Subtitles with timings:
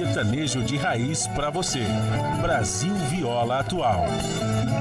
[0.00, 1.84] sertanejo de raiz para você.
[2.40, 4.06] Brasil Viola Atual.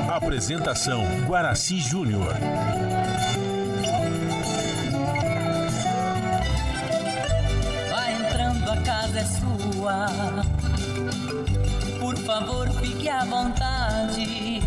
[0.08, 2.34] Apresentação Guaraci Júnior.
[7.92, 10.06] Vai entrando, a casa é sua.
[12.00, 14.62] Por favor, fique à vontade.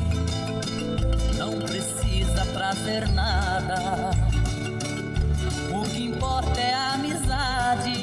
[1.38, 4.10] Não precisa trazer nada.
[5.74, 7.21] O que importa é a amizade.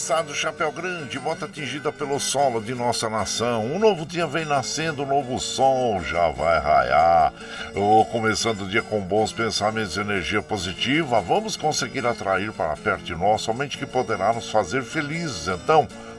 [0.00, 3.66] Alô, moçada do Chapéu Grande, bota atingida pelo solo de nossa nação.
[3.66, 7.32] Um novo dia vem nascendo, um novo sol já vai raiar.
[7.74, 13.04] Oh, começando o dia com bons pensamentos e energia positiva, vamos conseguir atrair para perto
[13.04, 15.48] de nós somente que poderá nos fazer felizes.
[15.48, 15.86] Então,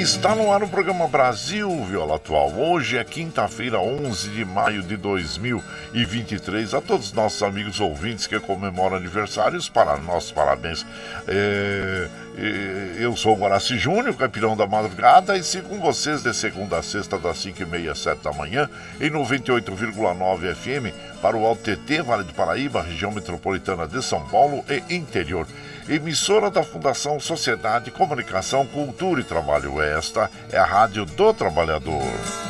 [0.00, 2.52] Está no ar o programa Brasil Viola Atual.
[2.58, 6.72] Hoje é quinta-feira, 11 de maio de 2023.
[6.72, 10.86] A todos os nossos amigos ouvintes que comemoram aniversários, para nossos parabéns.
[11.28, 12.08] É,
[12.98, 16.82] eu sou o Guaraci Júnior, capitão da madrugada, e sigo com vocês de segunda a
[16.82, 18.68] sexta, das 5h30 às 7 da manhã,
[19.00, 24.64] em 98,9 FM, para o Alto TT, Vale do Paraíba, região metropolitana de São Paulo
[24.68, 25.46] e interior
[25.88, 29.82] emissora da Fundação Sociedade, Comunicação, Cultura e Trabalho.
[29.82, 32.49] Esta é a Rádio do Trabalhador.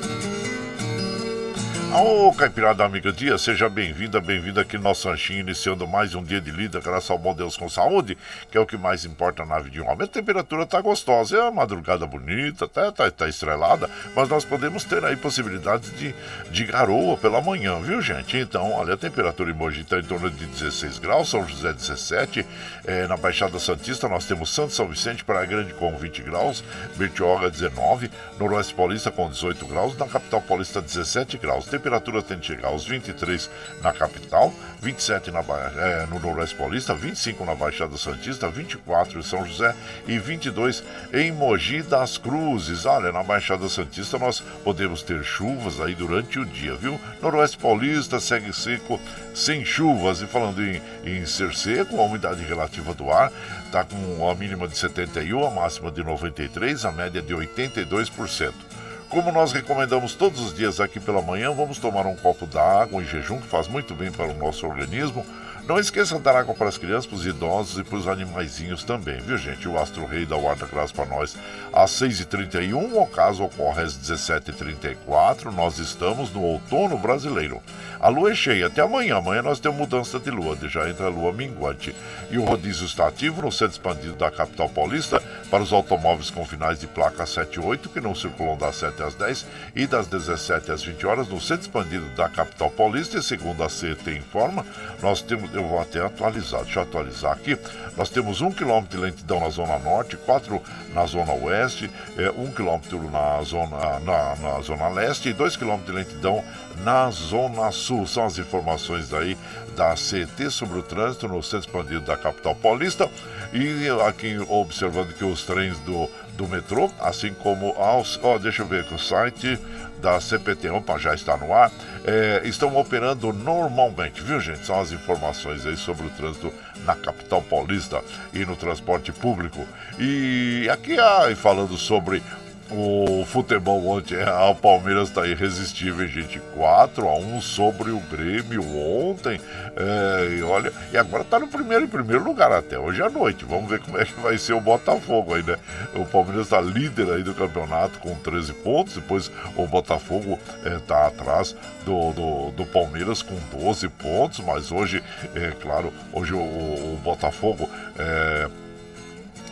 [1.93, 6.39] Ô, Caipirada Amiga Dia, seja bem-vinda, bem-vinda aqui no nosso ranchinho, iniciando mais um dia
[6.39, 8.17] de lida, graças ao bom Deus com saúde,
[8.49, 10.05] que é o que mais importa na vida de um homem.
[10.05, 14.85] A temperatura tá gostosa, é uma madrugada bonita, até tá, tá estrelada, mas nós podemos
[14.85, 16.15] ter aí possibilidades de,
[16.49, 18.37] de garoa pela manhã, viu, gente?
[18.37, 22.45] Então, olha, a temperatura em Mogi está em torno de 16 graus, São José 17,
[22.85, 26.63] é, na Baixada Santista nós temos Santo São Vicente, Praia Grande com 20 graus,
[26.95, 31.65] Bertioga 19, Noroeste Paulista com 18 graus, na Capital Paulista 17 graus.
[31.81, 33.49] Temperatura tende a chegar aos 23
[33.81, 39.43] na capital, 27 na, é, no Noroeste Paulista, 25 na Baixada Santista, 24 em São
[39.45, 39.75] José
[40.07, 42.85] e 22 em Mogi das Cruzes.
[42.85, 46.99] Olha, na Baixada Santista nós podemos ter chuvas aí durante o dia, viu?
[47.21, 48.99] Noroeste Paulista segue seco,
[49.33, 50.21] sem chuvas.
[50.21, 53.31] E falando em, em ser seco, a umidade relativa do ar
[53.65, 58.70] está com a mínima de 71, a máxima de 93, a média de 82%.
[59.11, 63.05] Como nós recomendamos todos os dias aqui pela manhã, vamos tomar um copo d'água em
[63.05, 65.25] jejum, que faz muito bem para o nosso organismo.
[65.67, 68.83] Não esqueça de dar água para as crianças, para os idosos e para os animaizinhos
[68.83, 69.67] também, viu gente?
[69.67, 71.37] O Astro Rei da Guarda Graça para nós
[71.71, 77.61] às 6h31, o caso ocorre às 17h34, nós estamos no outono brasileiro.
[78.01, 79.17] A lua é cheia até amanhã.
[79.17, 81.95] Amanhã nós temos mudança de lua, já entra a lua minguante.
[82.31, 85.21] E o rodízio está ativo no centro expandido da capital paulista
[85.51, 89.03] para os automóveis com finais de placa 7 e 8 que não circulam das 7
[89.03, 93.19] às 10 e das 17 às 20 horas no centro expandido da capital paulista.
[93.19, 94.65] E segundo a CT informa,
[94.99, 97.57] nós temos, eu vou até atualizar, deixa eu atualizar aqui.
[97.97, 100.61] Nós temos 1 km de lentidão na zona norte, 4
[100.93, 105.77] na zona oeste, é, 1 km na zona, na, na zona leste e 2 km
[105.85, 106.43] de lentidão
[106.83, 108.07] na Zona Sul.
[108.07, 109.37] São as informações aí
[109.75, 113.09] da CT sobre o trânsito no centro expandido da capital paulista.
[113.53, 116.09] E aqui observando que os trens do,
[116.41, 118.19] do metrô, assim como aos.
[118.23, 119.59] Ó, oh, deixa eu ver aqui o site
[120.01, 121.71] da CPT, opa, já está no ar,
[122.03, 124.65] é, estão operando normalmente, viu gente?
[124.65, 126.51] São as informações aí sobre o trânsito
[126.85, 128.01] na capital paulista
[128.33, 129.63] e no transporte público.
[129.99, 132.23] E aqui, ah, falando sobre
[132.71, 136.39] o futebol ontem, a é, Palmeiras está irresistível, gente.
[136.55, 139.39] 4 a 1 sobre o Grêmio ontem.
[139.75, 143.43] É, e olha, e agora está no primeiro em primeiro lugar até hoje à noite.
[143.43, 145.57] Vamos ver como é que vai ser o Botafogo aí, né?
[145.95, 148.95] O Palmeiras está líder aí do campeonato com 13 pontos.
[148.95, 154.39] Depois o Botafogo está é, atrás do, do, do, Palmeiras com 12 pontos.
[154.39, 155.03] Mas hoje,
[155.35, 157.69] é claro, hoje o, o Botafogo.
[157.99, 158.49] É,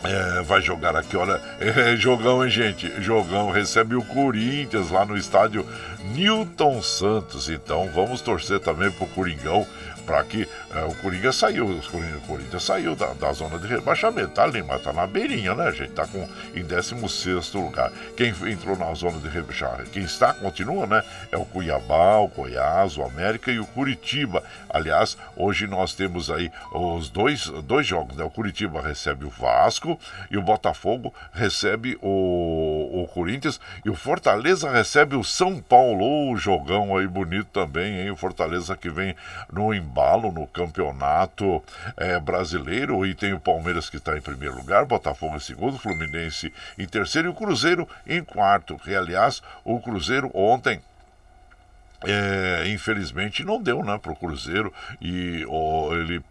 [0.04, 2.90] é, vai jogar aqui, olha, é, jogão, hein, gente?
[3.02, 5.66] Jogão recebe o Corinthians lá no estádio
[6.16, 7.50] Newton Santos.
[7.50, 9.68] Então vamos torcer também pro Coringão
[10.10, 14.44] para que é, o Coringa saiu, o Corinthians saiu da, da zona de rebaixamento, tá
[14.44, 15.92] ali, mas tá na beirinha, né, gente?
[15.92, 17.92] Tá com, em 16 lugar.
[18.18, 21.04] Quem entrou na zona de rebaixamento, quem está, continua, né?
[21.32, 24.42] É o Cuiabá, o Goiás, o América e o Curitiba.
[24.68, 28.24] Aliás, hoje nós temos aí os dois, dois jogos, né?
[28.24, 30.00] O Curitiba recebe o Vasco
[30.32, 36.32] e o Botafogo recebe o, o Corinthians e o Fortaleza recebe o São Paulo.
[36.32, 38.10] O jogão aí bonito também, hein?
[38.10, 39.16] O Fortaleza que vem
[39.54, 41.62] no embate embalo no campeonato
[41.98, 46.54] é, brasileiro e tem o Palmeiras que está em primeiro lugar, Botafogo em segundo, Fluminense
[46.78, 48.80] em terceiro e o Cruzeiro em quarto.
[48.88, 50.82] Aliás, o Cruzeiro ontem
[52.06, 56.24] é, infelizmente não deu né, para o Cruzeiro e oh, ele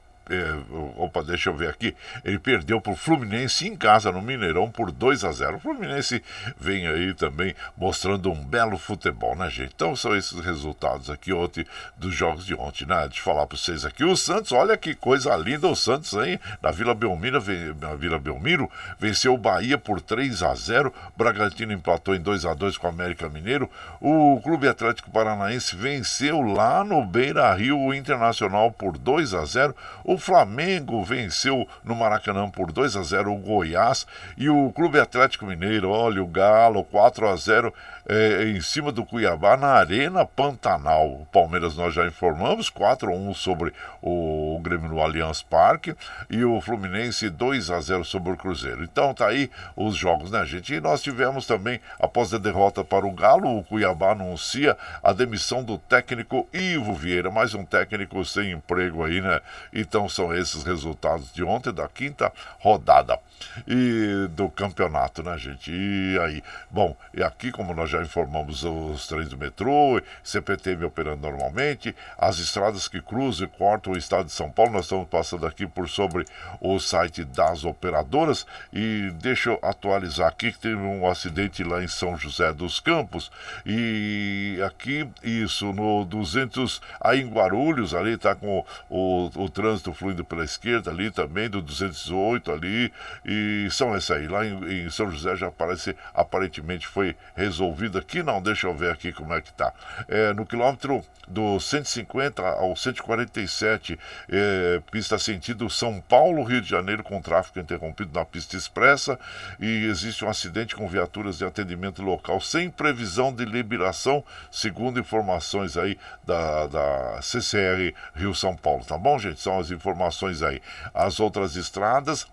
[0.97, 1.95] opa, deixa eu ver aqui.
[2.25, 5.57] Ele perdeu para o Fluminense em casa no Mineirão por 2 a 0.
[5.57, 6.23] O Fluminense
[6.59, 9.73] vem aí também mostrando um belo futebol, né, gente?
[9.75, 11.65] Então são esses resultados aqui ontem
[11.97, 13.07] dos jogos de ontem, né?
[13.07, 14.05] Eu falar para vocês aqui.
[14.05, 17.43] O Santos, olha que coisa linda o Santos aí na Vila Belmiro,
[17.81, 20.93] na Vila Belmiro, venceu o Bahia por 3 a 0.
[21.17, 23.71] Bragantino empatou em 2 a 2 com o América Mineiro.
[24.01, 29.75] O Clube Atlético Paranaense venceu lá no Beira Rio o Internacional por 2 a 0.
[30.05, 34.05] O o Flamengo venceu no Maracanã por 2 a 0 o Goiás
[34.37, 37.73] e o Clube Atlético Mineiro, olha o Galo 4 a 0
[38.09, 41.07] é, em cima do Cuiabá na Arena Pantanal.
[41.09, 45.95] O Palmeiras nós já informamos, 4 a 1 sobre o, o Grêmio no Allianz Parque
[46.31, 48.83] e o Fluminense 2 a 0 sobre o Cruzeiro.
[48.83, 50.73] Então tá aí os jogos, né, gente?
[50.73, 55.63] E nós tivemos também, após a derrota para o Galo, o Cuiabá anuncia a demissão
[55.63, 59.41] do técnico Ivo Vieira, mais um técnico sem emprego aí, né?
[59.73, 63.19] Então são esses resultados de ontem, da quinta rodada
[63.67, 65.71] e do campeonato, né, gente?
[65.71, 71.23] E aí, bom, e aqui, como nós já informamos, os trens do metrô, CPTM operando
[71.23, 75.47] normalmente, as estradas que cruzam e cortam o estado de São Paulo, nós estamos passando
[75.47, 76.25] aqui por sobre
[76.61, 81.89] o site das operadoras e deixa eu atualizar aqui que teve um acidente lá em
[81.89, 83.31] São José dos Campos
[83.65, 89.93] e aqui, isso, no 200, aí em Guarulhos, ali está com o, o, o trânsito
[89.93, 92.93] fluindo pela esquerda ali também, do 208 ali,
[93.25, 94.27] e são essa aí.
[94.27, 98.93] Lá em, em, São José já parece, aparentemente foi resolvido aqui, não, deixa eu ver
[98.93, 99.73] aqui como é que tá.
[100.09, 107.05] É, no quilômetro do 150 ao 147, é, pista sentido São Paulo, Rio de Janeiro,
[107.05, 109.19] com tráfego interrompido na pista expressa,
[109.61, 115.77] e existe um acidente com viaturas de atendimento local sem previsão de liberação, segundo informações
[115.77, 119.41] aí da, da CCR Rio São Paulo, tá bom, gente?
[119.41, 120.61] São as informações aí.
[120.93, 122.27] As outras estradas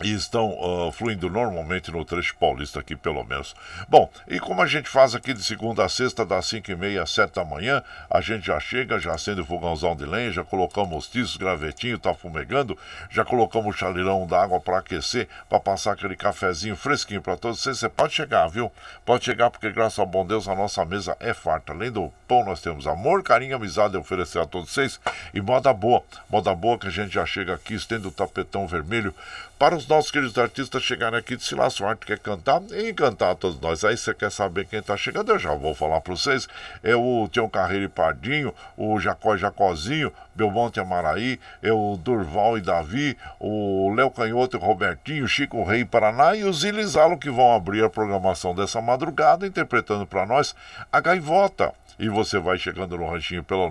[0.00, 3.54] e estão uh, fluindo normalmente no trecho paulista aqui, pelo menos.
[3.88, 7.02] Bom, e como a gente faz aqui de segunda a sexta, das 5 e meia
[7.02, 10.44] às 7 da manhã, a gente já chega, já acende o fogãozão de lenha, já
[10.44, 12.76] colocamos tiços, gravetinho, tá fumegando,
[13.10, 17.78] já colocamos o chaleirão d'água para aquecer, para passar aquele cafezinho fresquinho para todos vocês.
[17.78, 18.72] Você pode chegar, viu?
[19.04, 21.72] Pode chegar, porque graças ao bom Deus a nossa mesa é farta.
[21.72, 25.00] Além do pão, nós temos amor, carinho, amizade a oferecer a todos vocês
[25.32, 26.02] e moda boa.
[26.28, 29.14] Moda boa que a gente já chega aqui, estende o tapetão vermelho
[29.58, 33.60] para os nossos queridos artistas chegarem aqui de Silas Arte, quer cantar e encantar todos
[33.60, 33.84] nós.
[33.84, 36.48] Aí você quer saber quem está chegando, eu já vou falar para vocês.
[36.82, 42.60] É o Tião Carreiro e Pardinho, o Jacó Jacozinho, Belmonte Amaraí, é o Durval e
[42.60, 47.84] Davi, o Léo Canhoto e Robertinho, Chico Rei Paraná e os Ilizalo que vão abrir
[47.84, 50.54] a programação dessa madrugada, interpretando para nós
[50.90, 51.72] a Gaivota.
[51.98, 53.70] E você vai chegando no ranchinho pelo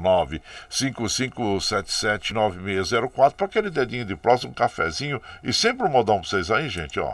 [0.70, 6.70] 955779604 para aquele dedinho de próximo, um cafezinho e sempre um modão para vocês aí,
[6.70, 7.14] gente, ó.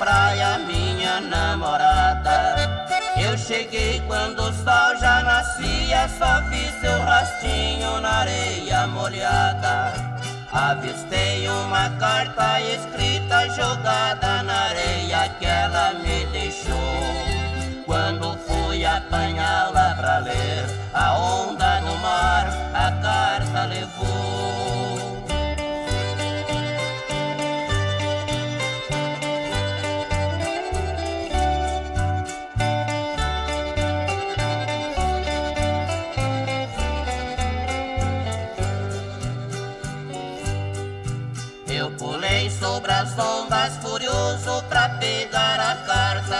[0.00, 2.56] Praia minha namorada.
[3.20, 9.92] Eu cheguei quando o sol já nascia, só vi seu rastinho na areia molhada.
[10.50, 14.39] Avistei uma carta escrita jogada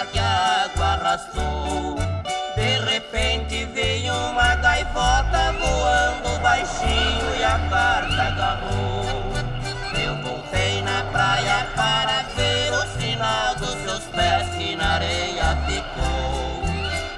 [0.06, 1.96] que a água arrastou.
[2.56, 9.32] De repente veio uma gaivota voando baixinho e a carta agarrou.
[10.02, 16.64] Eu voltei na praia para ver o sinal dos seus pés que na areia ficou.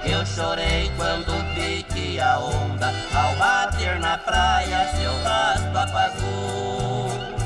[0.04, 7.41] Eu chorei quando vi que a onda, ao bater na praia, seu rastro apagou.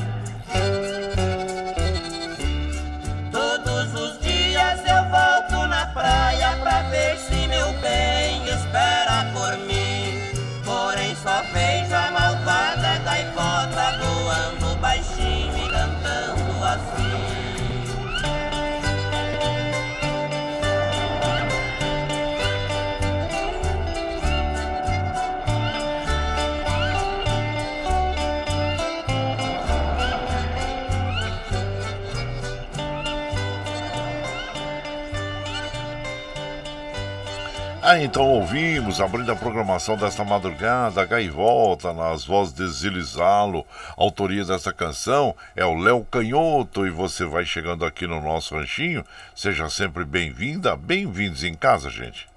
[37.89, 43.65] Ah, então ouvimos, abrindo a programação desta madrugada, a Gaivota, nas vozes de Zilizalo.
[43.91, 48.57] A autoria dessa canção é o Léo Canhoto e você vai chegando aqui no nosso
[48.57, 49.05] ranchinho.
[49.33, 52.27] Seja sempre bem-vinda, bem-vindos em casa, gente.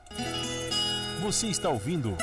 [1.21, 2.17] Você está ouvindo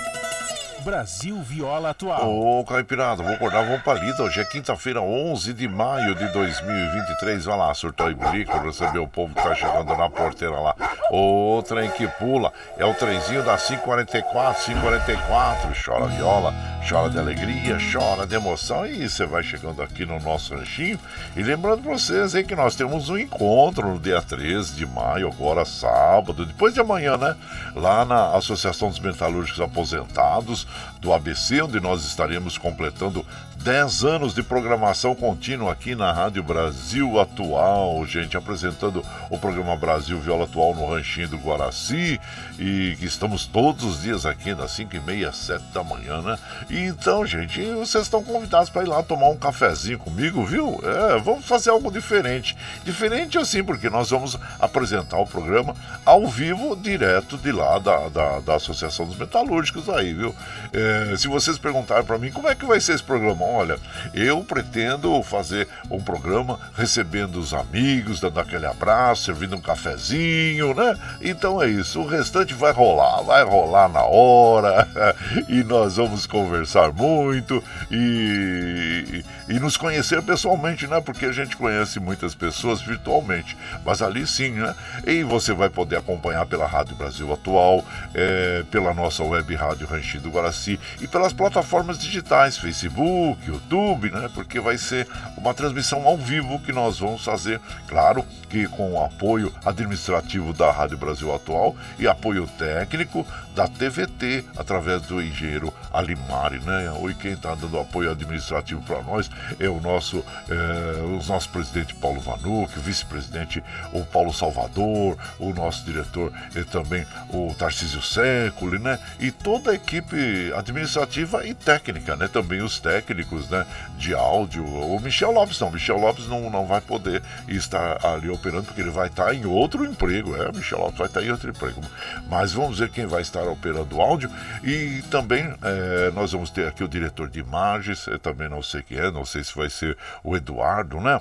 [0.87, 2.29] Brasil Viola Atual.
[2.29, 4.23] Ô, Caipirada, vou acordar, vamos pra lida.
[4.23, 7.43] Hoje é quinta-feira, 11 de maio de 2023.
[7.43, 10.73] Vai lá, surtou e bilico, receber o povo que tá chegando na porteira lá.
[11.11, 15.73] O trem que pula é o trenzinho da 544, 544.
[15.83, 16.53] Chora viola,
[16.89, 18.85] chora de alegria, chora de emoção.
[18.85, 20.97] E você vai chegando aqui no nosso ranchinho.
[21.35, 25.27] E lembrando pra vocês aí que nós temos um encontro no dia 13 de maio,
[25.27, 27.35] agora sábado, depois de amanhã, né?
[27.75, 30.65] Lá na Associação dos Metalúrgicos Aposentados
[30.99, 33.25] do ABC, onde nós estaremos completando
[33.67, 40.17] 10 anos de programação contínua aqui na Rádio Brasil Atual, gente, apresentando o programa Brasil
[40.21, 42.17] Viola Atual no Ranchinho do Guaraci
[42.57, 46.39] e que estamos todos os dias aqui das 5 e meia, 7 da manhã, né?
[46.69, 50.79] E então, gente, vocês estão convidados para ir lá tomar um cafezinho comigo, viu?
[50.85, 52.55] É, vamos fazer algo diferente.
[52.85, 58.39] Diferente assim, porque nós vamos apresentar o programa ao vivo, direto de lá da, da,
[58.39, 60.33] da Associação dos Metalúrgicos aí, viu?
[60.71, 63.79] É, se vocês perguntarem para mim como é que vai ser esse programa, olha,
[64.13, 70.97] eu pretendo fazer um programa recebendo os amigos, dando aquele abraço, servindo um cafezinho, né?
[71.21, 71.99] Então é isso.
[71.99, 74.87] O restante vai rolar, vai rolar na hora
[75.49, 81.01] e nós vamos conversar muito e, e nos conhecer pessoalmente, né?
[81.01, 84.75] Porque a gente conhece muitas pessoas virtualmente, mas ali sim, né?
[85.05, 87.83] E você vai poder acompanhar pela Rádio Brasil Atual,
[88.13, 94.29] é, pela nossa web Rádio Ranchinho do Guaraci e pelas plataformas digitais, Facebook, YouTube, né?
[94.33, 99.03] Porque vai ser uma transmissão ao vivo que nós vamos fazer, claro que com o
[99.03, 103.25] apoio administrativo da Rádio Brasil Atual e apoio técnico
[103.57, 106.93] da TVT, através do engenheiro Alimari, né?
[107.09, 111.95] E quem está dando apoio administrativo para nós é o nosso, é, o nosso presidente
[111.95, 118.77] Paulo Vanuc, o vice-presidente o Paulo Salvador, o nosso diretor e também o Tarcísio Séculi,
[118.77, 118.99] né?
[119.19, 122.27] E toda a equipe administrativa e técnica, né?
[122.27, 123.65] Também os técnicos, né?
[123.97, 124.63] De áudio.
[124.63, 128.91] O Michel Lopes não, Michel Lopes não, não vai poder estar ali operando porque ele
[128.91, 131.81] vai estar em outro emprego, é, Michel Lopes vai estar em outro emprego.
[132.29, 134.29] Mas vamos ver quem vai estar operando o áudio
[134.63, 138.81] e também é, nós vamos ter aqui o diretor de imagens, eu também não sei
[138.81, 141.19] quem é, não sei se vai ser o Eduardo, né?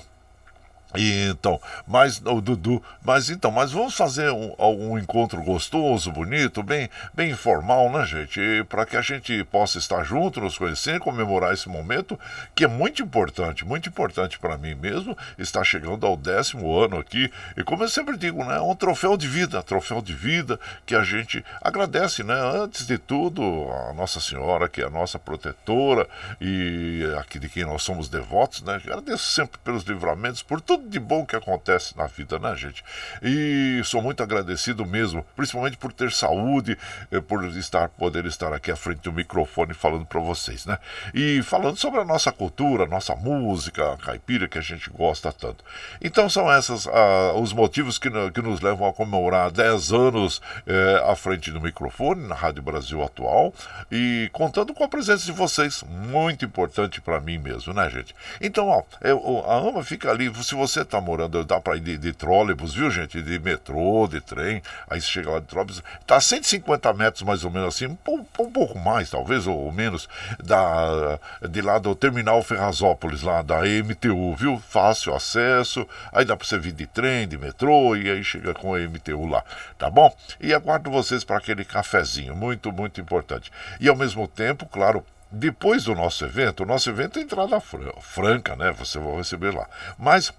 [0.95, 6.63] E então, mas o Dudu, mas então, mas vamos fazer um, um encontro gostoso, bonito,
[6.63, 8.39] bem, bem informal, né, gente?
[8.69, 12.17] Para que a gente possa estar junto, nos conhecer, comemorar esse momento
[12.55, 15.17] que é muito importante, muito importante para mim mesmo.
[15.37, 19.27] Está chegando ao décimo ano aqui e como eu sempre digo, né, um troféu de
[19.27, 22.35] vida, troféu de vida que a gente agradece, né?
[22.63, 23.43] Antes de tudo,
[23.89, 26.07] a Nossa Senhora, que é a nossa protetora
[26.39, 28.75] e aqui de quem nós somos devotos, né?
[28.75, 32.83] Agradeço sempre pelos livramentos, por tudo tudo de bom que acontece na vida, né, gente?
[33.21, 36.77] E sou muito agradecido mesmo, principalmente por ter saúde,
[37.11, 40.77] eh, por estar poder estar aqui à frente do microfone falando para vocês, né?
[41.13, 45.63] E falando sobre a nossa cultura, nossa música caipira que a gente gosta tanto.
[46.01, 51.03] Então são esses ah, os motivos que, que nos levam a comemorar 10 anos eh,
[51.05, 53.53] à frente do microfone na Rádio Brasil Atual
[53.91, 58.15] e contando com a presença de vocês, muito importante para mim mesmo, né, gente?
[58.39, 61.79] Então, ó, eu, a AMA fica ali, se você você está morando, dá para ir
[61.79, 63.21] de, de trólebus, viu, gente?
[63.21, 67.51] De metrô, de trem, aí você chega lá de trólebus, a 150 metros mais ou
[67.51, 67.97] menos assim, um,
[68.39, 70.07] um, pouco mais, talvez, ou, ou, menos,
[70.43, 71.19] da,
[71.49, 74.61] de lá do terminal Ferrazópolis, lá da MTU, viu?
[74.69, 78.73] Fácil acesso, aí dá para você vir de trem, de metrô, e aí chega com
[78.73, 79.43] a MTU lá,
[79.77, 80.15] tá bom?
[80.39, 83.51] E aguardo vocês para aquele cafezinho, muito, muito importante.
[83.79, 88.55] E ao mesmo tempo, claro, depois do nosso evento, o nosso evento é entrada franca,
[88.55, 88.71] né?
[88.71, 89.67] Você vai receber lá.
[89.97, 90.33] Mas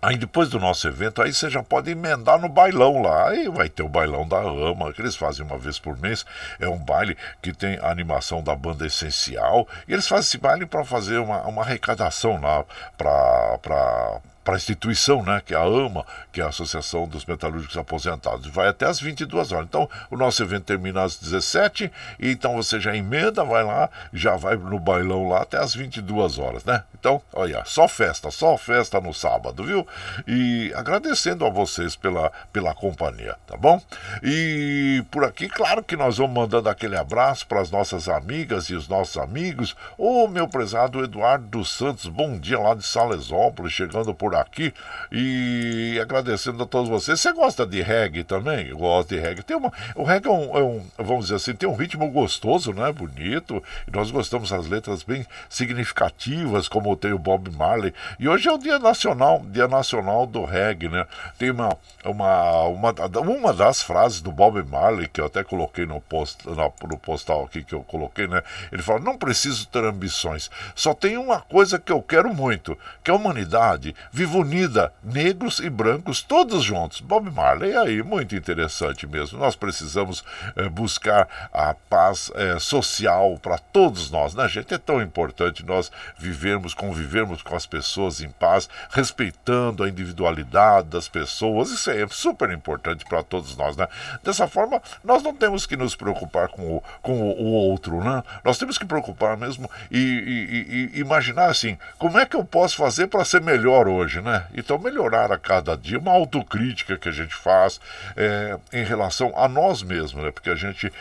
[0.00, 3.30] Aí depois do nosso evento, aí você já pode emendar no bailão lá.
[3.30, 6.24] Aí vai ter o bailão da Ama, que eles fazem uma vez por mês.
[6.60, 9.66] É um baile que tem a animação da banda essencial.
[9.88, 12.64] E eles fazem esse baile para fazer uma, uma arrecadação lá
[12.96, 17.76] para para a instituição, né, que é a AMA, que é a Associação dos Metalúrgicos
[17.76, 18.46] Aposentados.
[18.46, 19.66] Vai até às 22 horas.
[19.68, 24.36] Então, o nosso evento termina às 17 e então você já emenda, vai lá, já
[24.36, 26.82] vai no bailão lá até às 22 horas, né?
[26.98, 29.86] Então, olha, só festa, só festa no sábado, viu?
[30.26, 33.78] E agradecendo a vocês pela, pela companhia, tá bom?
[34.22, 38.74] E por aqui, claro que nós vamos mandando aquele abraço para as nossas amigas e
[38.74, 39.76] os nossos amigos.
[39.98, 44.72] Ô, meu prezado Eduardo dos Santos, bom dia lá de Salesópolis, chegando por aqui
[45.10, 47.20] e agradecendo a todos vocês.
[47.20, 48.72] Você gosta de reggae também?
[48.74, 49.42] Gosto de reggae.
[49.42, 52.72] Tem uma, o reggae é um, é um, vamos dizer assim, tem um ritmo gostoso,
[52.72, 52.92] né?
[52.92, 53.62] Bonito.
[53.86, 57.92] E nós gostamos das letras bem significativas, como tem o Bob Marley.
[58.18, 61.06] E hoje é o Dia Nacional, Dia Nacional do Reggae, né?
[61.38, 66.00] Tem uma, uma, uma, uma das frases do Bob Marley, que eu até coloquei no,
[66.00, 68.42] post, na, no postal aqui que eu coloquei, né?
[68.70, 73.10] Ele fala: não preciso ter ambições, só tem uma coisa que eu quero muito, que
[73.10, 77.00] a humanidade Viva Unida, negros e brancos, todos juntos.
[77.00, 79.38] Bob Marley, aí, muito interessante mesmo.
[79.38, 80.24] Nós precisamos
[80.56, 84.74] é, buscar a paz é, social para todos nós, né, gente?
[84.74, 91.08] É tão importante nós vivermos, convivermos com as pessoas em paz, respeitando a individualidade das
[91.08, 91.70] pessoas.
[91.70, 93.88] Isso é super importante para todos nós, né?
[94.22, 98.22] Dessa forma, nós não temos que nos preocupar com o, com o outro, né?
[98.44, 102.76] Nós temos que preocupar mesmo e, e, e imaginar assim: como é que eu posso
[102.76, 104.17] fazer para ser melhor hoje?
[104.18, 104.46] Hoje, né?
[104.54, 107.80] Então melhorar a cada dia, uma autocrítica que a gente faz
[108.16, 110.30] é, em relação a nós mesmos, né?
[110.30, 110.92] Porque a gente,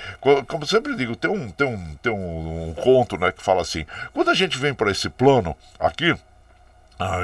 [0.48, 3.86] como sempre digo, tem um, tem um, tem um, um conto, né, que fala assim,
[4.14, 6.16] quando a gente vem para esse plano aqui,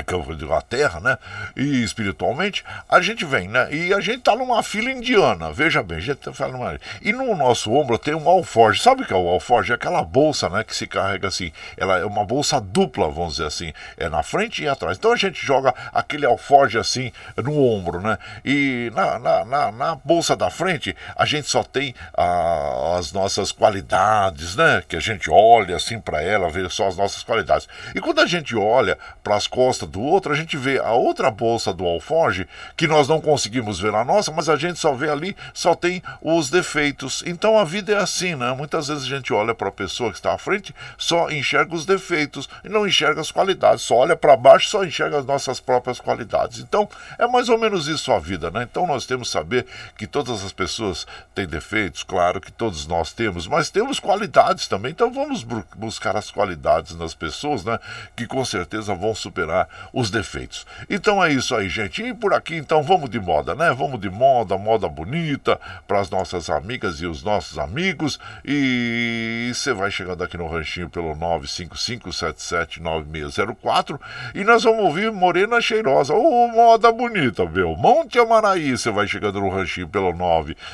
[0.06, 1.18] que eu digo, a terra, né?
[1.56, 3.74] E espiritualmente, a gente vem, né?
[3.74, 6.80] E a gente tá numa fila indiana, veja bem, a gente tá numa...
[7.02, 8.82] E no nosso ombro tem um alforge.
[8.82, 9.72] Sabe o que é o alforge?
[9.72, 10.64] É aquela bolsa, né?
[10.64, 11.52] Que se carrega assim.
[11.76, 13.74] Ela é uma bolsa dupla, vamos dizer assim.
[13.98, 14.98] É na frente e atrás.
[14.98, 18.18] Então a gente joga aquele alforge assim no ombro, né?
[18.46, 23.52] E na, na, na, na bolsa da frente, a gente só tem ah, as nossas
[23.52, 24.84] qualidades, né?
[24.88, 27.68] Que a gente olha assim para ela, vê só as nossas qualidades.
[27.96, 31.32] E quando a gente olha para as costa do outro, a gente vê a outra
[31.32, 32.46] bolsa do alforge,
[32.76, 36.04] que nós não conseguimos ver na nossa, mas a gente só vê ali, só tem
[36.22, 37.24] os defeitos.
[37.26, 38.52] Então a vida é assim, né?
[38.52, 41.86] Muitas vezes a gente olha para a pessoa que está à frente, só enxerga os
[41.86, 45.98] defeitos e não enxerga as qualidades, só olha para baixo, só enxerga as nossas próprias
[45.98, 46.60] qualidades.
[46.60, 48.68] Então é mais ou menos isso a vida, né?
[48.70, 49.66] Então nós temos que saber
[49.98, 54.92] que todas as pessoas têm defeitos, claro que todos nós temos, mas temos qualidades também.
[54.92, 55.42] Então vamos
[55.74, 57.80] buscar as qualidades nas pessoas, né?
[58.14, 59.53] Que com certeza vão superar
[59.92, 60.66] os defeitos.
[60.90, 62.04] Então é isso aí, gente.
[62.04, 63.74] E por aqui, então, vamos de moda, né?
[63.74, 68.20] Vamos de moda, moda bonita para as nossas amigas e os nossos amigos.
[68.44, 74.00] E você vai chegando aqui no ranchinho pelo 955779604
[74.36, 76.14] e nós vamos ouvir Morena Cheirosa.
[76.14, 77.76] Ô, oh, moda bonita, meu.
[77.76, 80.14] Monte Amaraí, você vai chegando no ranchinho pelo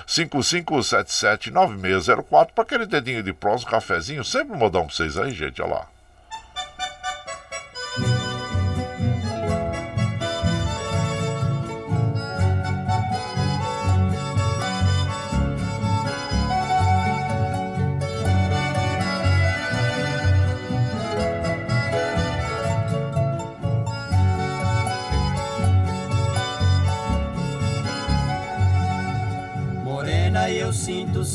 [0.08, 4.24] 955779604 para aquele dedinho de prós, um cafezinho.
[4.24, 5.62] Sempre modão para vocês aí, gente.
[5.62, 5.99] Olha lá.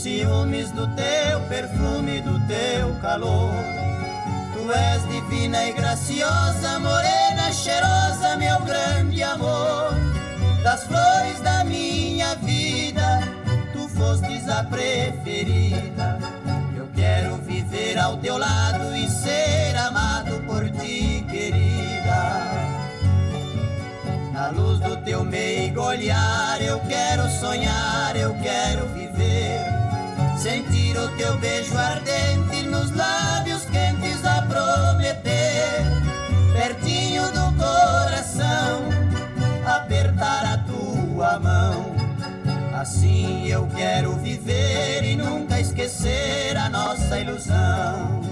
[0.04, 3.54] Ciúmes do teu perfume, do teu calor.
[4.52, 9.94] Tu és divina e graciosa, morena, cheirosa, meu grande amor.
[10.62, 13.22] Das flores da minha vida,
[13.72, 16.18] tu fostes a preferida.
[16.76, 22.42] Eu quero viver ao teu lado e ser amado por ti, querida.
[24.34, 29.73] Na luz do teu meigo olhar, eu quero sonhar, eu quero viver.
[30.44, 35.86] Sentir o teu beijo ardente nos lábios quentes a prometer.
[36.52, 38.90] Pertinho do coração,
[39.64, 41.96] apertar a tua mão.
[42.78, 48.22] Assim eu quero viver e nunca esquecer a nossa ilusão.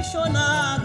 [0.00, 0.79] apaixonado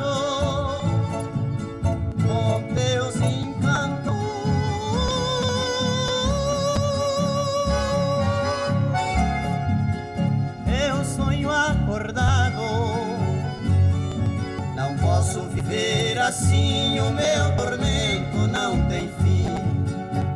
[16.25, 16.99] assim.
[16.99, 19.45] O meu tormento não tem fim.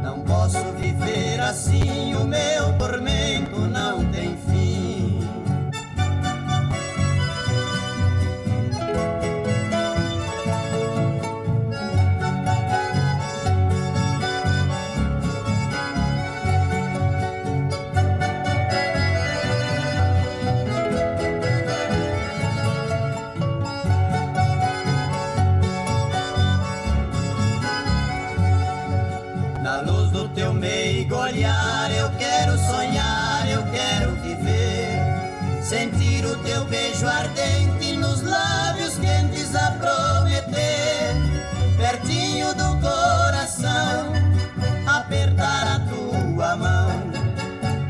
[0.03, 2.15] Não posso viver assim.
[2.15, 4.58] O meu tormento não tem fim.
[36.99, 41.15] Beijo ardente nos lábios quentes a prometer.
[41.77, 44.11] Pertinho do coração,
[44.85, 46.89] apertar a tua mão.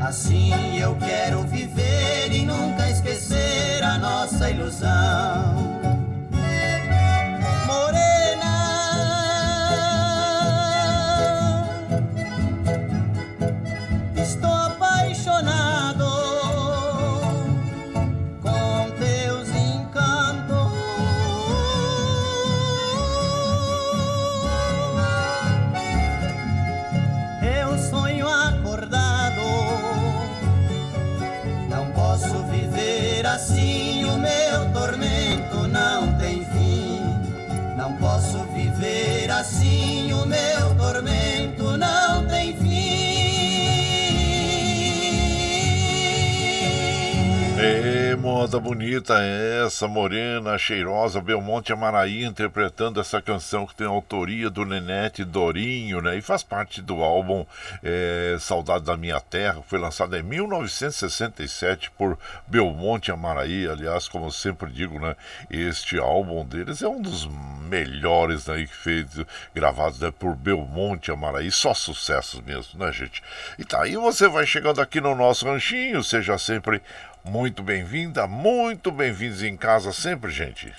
[0.00, 5.69] Assim eu quero viver e nunca esquecer a nossa ilusão.
[48.50, 49.14] Moda bonita
[49.64, 56.16] essa, morena, cheirosa, Belmonte Amaraí interpretando essa canção que tem autoria do Nenete Dorinho, né?
[56.16, 57.46] E faz parte do álbum
[57.80, 63.68] é, Saudade da Minha Terra, foi lançado em 1967 por Belmonte Amaraí.
[63.68, 65.14] Aliás, como eu sempre digo, né?
[65.48, 67.28] Este álbum deles é um dos
[67.70, 69.06] melhores aí que fez,
[69.54, 73.22] gravados né, por Belmonte Amaraí, só sucessos mesmo, né, gente?
[73.56, 76.82] E tá aí você vai chegando aqui no nosso ranchinho, seja sempre
[77.24, 80.72] muito bem-vinda, muito bem-vindos em casa sempre, gente.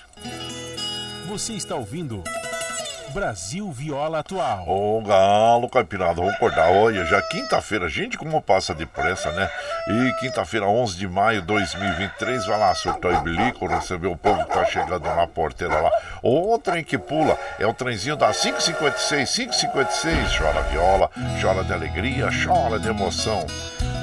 [1.26, 2.22] Você está ouvindo
[3.12, 4.64] Brasil Viola Atual.
[4.66, 6.70] Ô Galo Caipirada, vamos acordar.
[6.70, 9.50] Olha, já quinta-feira, gente, como passa depressa, né?
[9.88, 14.52] E quinta-feira, 11 de maio de 2023, vai lá, surtou bilico, receber o povo que
[14.52, 15.90] tá chegando na porteira lá.
[16.22, 20.38] O trem que pula é o trenzinho da 556, 556.
[20.38, 23.46] Chora viola, chora de alegria, chora de emoção.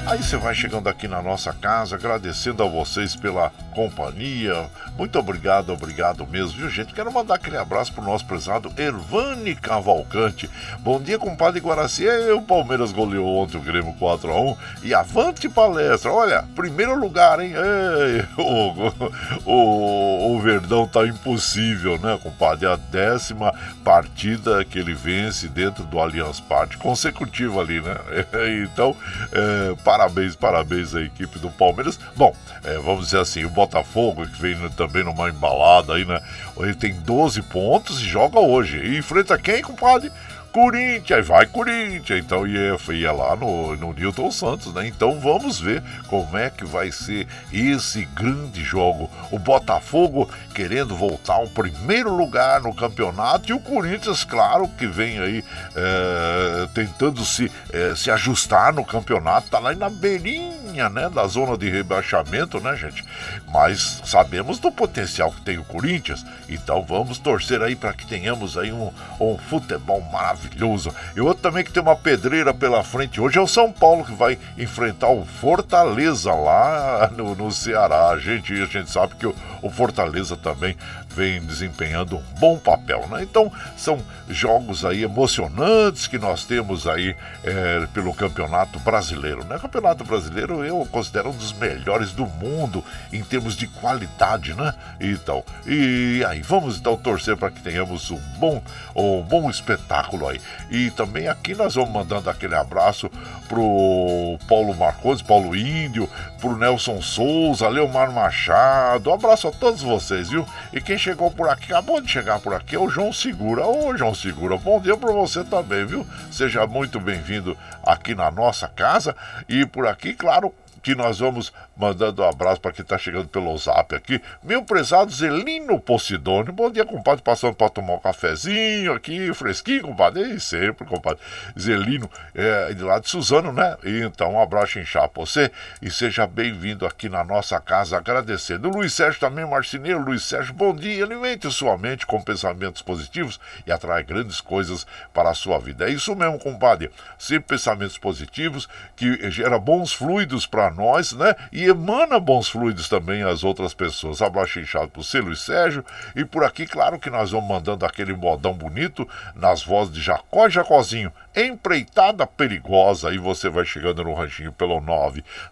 [0.10, 4.68] Aí você vai chegando aqui na nossa casa, agradecendo a vocês pela companhia.
[4.98, 6.94] Muito obrigado, obrigado mesmo, viu, gente?
[6.94, 10.50] Quero mandar aquele abraço pro nosso prezado Ervani Cavalcante.
[10.80, 12.04] Bom dia, compadre Guaraci.
[12.04, 14.58] E o Palmeiras goleou ontem o Grêmio 4x1.
[14.84, 16.12] E avante palestra.
[16.12, 17.54] Olha, primeiro lugar, hein?
[17.54, 22.66] Ei, o, o, o Verdão tá impossível, né, compadre?
[22.66, 27.96] É a décima partida que ele vence dentro do Allianz Party, consecutiva ali, né?
[28.72, 28.96] Então,
[29.32, 32.00] é, parabéns, parabéns à equipe do Palmeiras.
[32.16, 36.22] Bom, é, vamos dizer assim, o Botafogo, que vem também numa embalada aí, né?
[36.60, 38.78] Ele tem 12 pontos e joga hoje.
[38.78, 40.12] E enfrenta quem, compadre?
[40.52, 44.88] Corinthians, vai Corinthians, então ia, ia lá no, no Newton Santos, né?
[44.88, 49.10] Então vamos ver como é que vai ser esse grande jogo.
[49.32, 55.20] O Botafogo querendo voltar ao primeiro lugar no campeonato e o Corinthians, claro, que vem
[55.20, 55.44] aí
[55.76, 61.58] é, tentando se, é, se ajustar no campeonato, tá lá na beirinha, né, da zona
[61.58, 63.04] de rebaixamento, né, gente?
[63.52, 68.58] Mas sabemos do potencial que tem o Corinthians, então vamos torcer aí para que tenhamos
[68.58, 70.94] aí um, um futebol maravilhoso.
[71.16, 74.14] E outro também que tem uma pedreira pela frente hoje é o São Paulo, que
[74.14, 78.10] vai enfrentar o Fortaleza lá no, no Ceará.
[78.10, 80.78] A gente, a gente sabe que o, o Fortaleza também
[81.10, 83.24] vem desempenhando um bom papel, né?
[83.24, 89.58] Então são jogos aí emocionantes que nós temos aí é, pelo Campeonato Brasileiro, né?
[89.60, 94.74] Campeonato Brasileiro eu considero um dos melhores do mundo em termos de qualidade, né?
[95.00, 98.62] Então, e aí vamos então torcer para que tenhamos um bom,
[98.96, 100.40] um bom espetáculo aí.
[100.70, 103.10] E também aqui nós vamos mandando aquele abraço
[103.48, 109.10] pro Paulo Marcos, Paulo Índio, pro Nelson Souza, Leomar Machado.
[109.10, 110.46] Um abraço a todos vocês, viu?
[110.74, 113.66] E quem chegou por aqui, acabou de chegar por aqui, é o João Segura.
[113.66, 116.08] Ô, João Segura, bom dia para você também, viu?
[116.32, 119.16] Seja muito bem-vindo aqui na nossa casa.
[119.48, 123.58] E por aqui, claro, que nós vamos mandando um abraço para quem está chegando pelo
[123.58, 124.22] zap aqui.
[124.44, 126.52] Meu prezado Zelino Posidônio.
[126.52, 127.24] Bom dia, compadre.
[127.24, 130.34] Passando para tomar um cafezinho aqui, fresquinho, compadre.
[130.34, 131.20] E sempre, compadre.
[131.58, 133.78] Zelino, é, de lá de Suzano, né?
[133.86, 135.50] Então, um abraço inchado para você
[135.82, 138.70] e seja bem-vindo aqui na nossa casa, agradecendo.
[138.70, 140.04] Luiz Sérgio também, marceneiro.
[140.04, 141.06] Luiz Sérgio, bom dia.
[141.06, 145.88] Alimente sua mente com pensamentos positivos e atrai grandes coisas para a sua vida.
[145.88, 146.92] É isso mesmo, compadre.
[147.18, 151.34] Sempre pensamentos positivos que gera bons fluidos para nós, né?
[151.54, 154.22] E emana bons fluidos também às outras pessoas.
[154.22, 155.22] Abraço inchado pro C.
[155.22, 155.84] Luiz Sérgio.
[156.16, 160.48] E por aqui, claro que nós vamos mandando aquele modão bonito nas vozes de Jacó
[160.48, 161.14] e Jacozinho.
[161.36, 163.14] Empreitada perigosa.
[163.14, 164.82] E você vai chegando no ranchinho pelo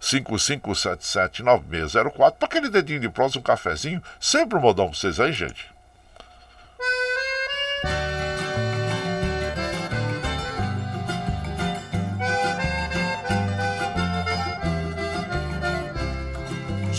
[0.01, 4.03] 955779604 para aquele dedinho de prosa, um cafezinho.
[4.19, 5.76] Sempre um modão pra vocês aí, gente.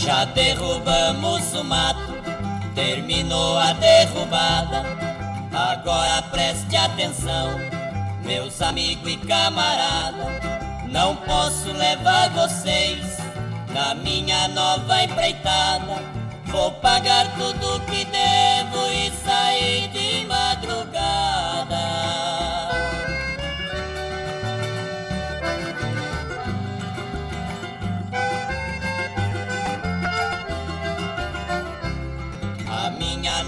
[0.08, 2.14] Já derrubamos o mato,
[2.74, 4.82] terminou a derrubada.
[5.52, 7.50] Agora preste atenção,
[8.24, 10.24] meus amigos e camarada.
[10.90, 13.18] Não posso levar vocês
[13.74, 16.02] na minha nova empreitada.
[16.46, 18.90] Vou pagar tudo que devo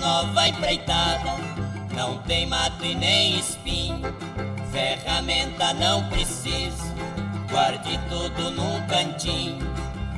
[0.00, 1.36] nova empreitada
[1.94, 4.14] Não tem mato e nem espinho
[4.72, 6.94] Ferramenta não preciso.
[7.50, 9.70] Guarde tudo num cantinho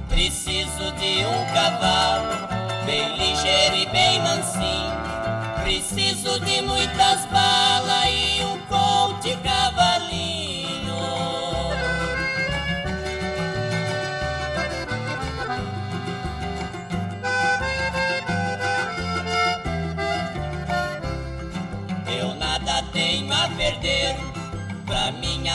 [0.08, 4.92] Preciso de um cavalo Bem ligeiro e bem mansinho.
[5.62, 8.01] Preciso de muitas balas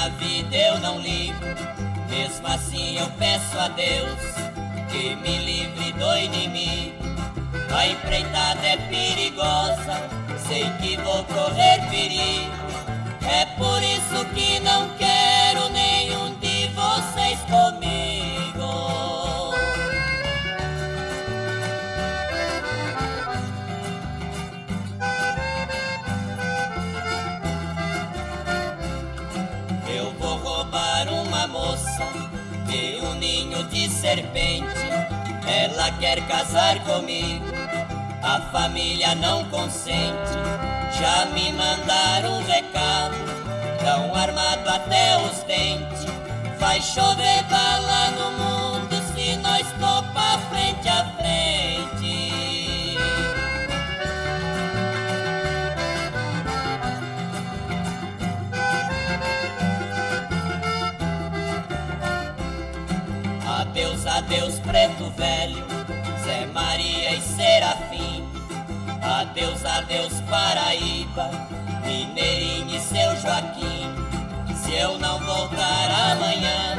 [0.09, 1.45] vida eu não ligo.
[2.09, 4.19] Mesmo assim eu peço a Deus
[4.89, 6.95] que me livre do inimigo.
[7.75, 10.09] A empreitada é perigosa,
[10.47, 12.57] sei que vou correr perigo.
[13.29, 17.86] É por isso que não quero nenhum de vocês comigo.
[33.97, 34.87] Serpente.
[35.47, 37.45] Ela quer casar comigo,
[38.21, 40.33] a família não consente.
[40.99, 43.15] Já me mandaram um recado,
[43.79, 46.05] tão armado até os dentes.
[46.59, 48.46] Vai chover bala no mundo
[69.07, 71.31] Adeus, adeus, Paraíba,
[71.85, 73.89] Mineirinho e seu Joaquim.
[74.53, 76.75] Se eu não voltar amanhã,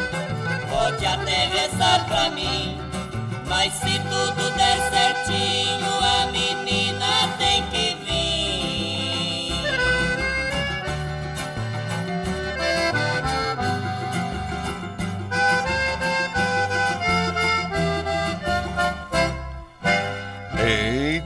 [0.68, 2.78] pode até rezar pra mim.
[3.48, 6.04] Mas se tudo der certinho,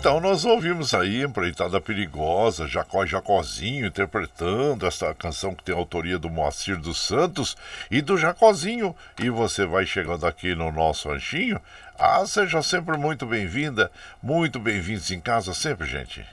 [0.02, 6.18] Então nós ouvimos aí Empreitada Perigosa, Jacó e Jacozinho interpretando essa canção que tem autoria
[6.18, 7.56] do Moacir dos Santos
[7.88, 8.96] e do Jacozinho.
[9.20, 11.60] E você vai chegando aqui no nosso ranchinho.
[11.96, 16.26] Ah, seja sempre muito bem-vinda, muito bem-vindos em casa sempre, gente.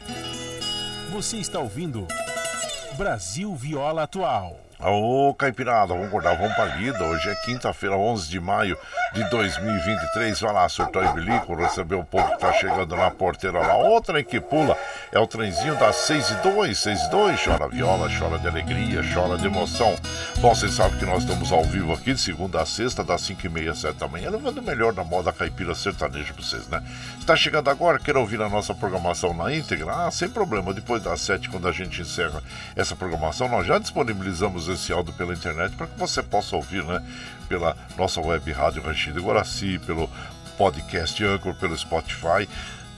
[1.11, 2.07] Você está ouvindo
[2.97, 4.68] Brasil Viola Atual.
[4.81, 7.03] Ô, Caipirada, vamos acordar, vamos pra lida.
[7.03, 8.77] Hoje é quinta-feira, 11 de maio
[9.13, 10.39] de 2023.
[10.39, 13.75] Vai lá, surtou e bilico, receber o povo que tá chegando na porteira lá.
[13.75, 14.77] Outra que pula
[15.11, 17.43] é o trenzinho das 6 e 2, 6 e 2.
[17.43, 19.93] Chora viola, chora de alegria, chora de emoção.
[20.37, 23.45] Bom, vocês sabem que nós estamos ao vivo aqui de segunda a sexta, das 5
[23.45, 26.81] e meia, 7 da manhã, levando o melhor da moda caipira sertaneja pra vocês, né?
[27.19, 29.91] Está chegando agora, quer ouvir a nossa programação na íntegra?
[29.91, 30.73] Ah, sem problema.
[30.73, 32.41] Depois das 7, quando a gente encerra
[32.77, 37.03] essa programação, nós já disponibilizamos esse áudio pela internet para que você possa ouvir, né?
[37.47, 40.09] Pela nossa web rádio Ranchido Guaraci, pelo
[40.57, 42.47] podcast Anchor, pelo Spotify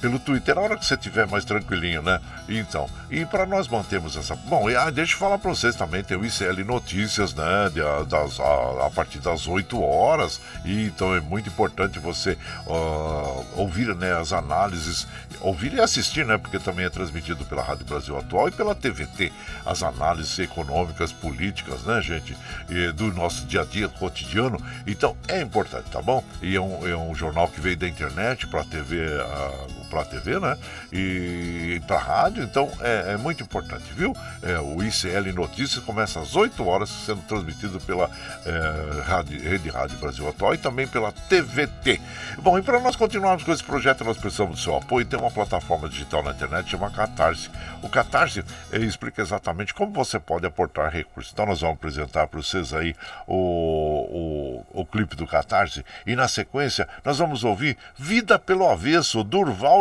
[0.01, 2.19] pelo Twitter, a hora que você estiver mais tranquilinho, né?
[2.49, 4.35] Então, e para nós mantermos essa.
[4.35, 7.69] Bom, e, ah, deixa eu falar para vocês também, tem o ICL Notícias, né?
[7.71, 12.35] De, a, das, a, a, partir das 8 horas, e então é muito importante você
[12.65, 15.07] uh, ouvir né, as análises,
[15.39, 16.37] ouvir e assistir, né?
[16.37, 19.31] Porque também é transmitido pela Rádio Brasil Atual e pela TVT,
[19.65, 22.35] as análises econômicas, políticas, né, gente?
[22.69, 24.59] E, do nosso dia a dia cotidiano.
[24.87, 26.23] Então, é importante, tá bom?
[26.41, 28.97] E é um, é um jornal que veio da internet para a TV.
[28.97, 30.57] Uh, para a TV, né?
[30.91, 34.15] E para a rádio, então é, é, muito importante, viu?
[34.41, 38.09] É, o ICL Notícias começa às 8 horas, sendo transmitido pela
[38.45, 41.99] é, rádio, Rede Rádio Brasil Atual e também pela TVT.
[42.39, 45.05] Bom, e para nós continuarmos com esse projeto, nós precisamos do seu apoio.
[45.05, 47.49] Tem uma plataforma digital na internet chamada Catarse.
[47.81, 51.33] O Catarse explica exatamente como você pode aportar recursos.
[51.33, 52.95] Então nós vamos apresentar para vocês aí
[53.27, 59.23] o, o, o clipe do Catarse e na sequência nós vamos ouvir Vida pelo Avesso,
[59.23, 59.80] Durval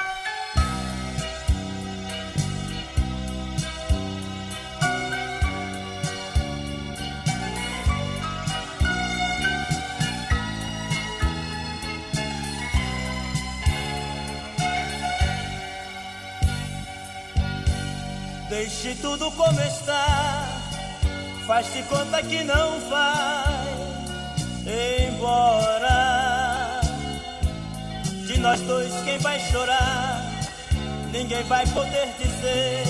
[18.51, 20.45] Deixe tudo como está,
[21.47, 23.55] faz-se conta que não vai
[25.07, 26.81] embora.
[28.27, 30.29] De nós dois, quem vai chorar?
[31.13, 32.80] Ninguém vai poder dizer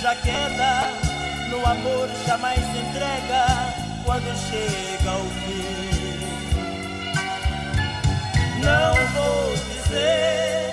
[0.00, 0.88] que seja a queda,
[1.50, 3.46] no amor jamais se entrega
[4.04, 6.20] quando chega o fim.
[8.62, 10.69] Não vou dizer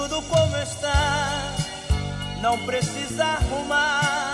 [0.00, 1.52] tudo como está,
[2.40, 4.32] não precisa arrumar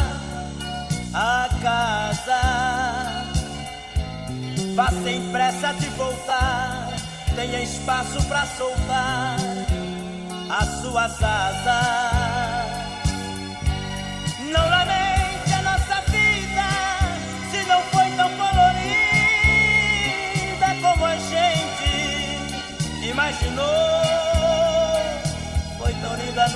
[1.13, 2.41] a casa.
[4.77, 6.95] Vá sem pressa de voltar,
[7.35, 9.39] tenha espaço pra soltar
[10.51, 12.06] as suas asas.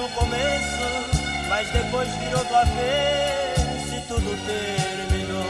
[0.00, 0.86] No começo,
[1.48, 5.44] mas depois virou do avesso e tudo terminou.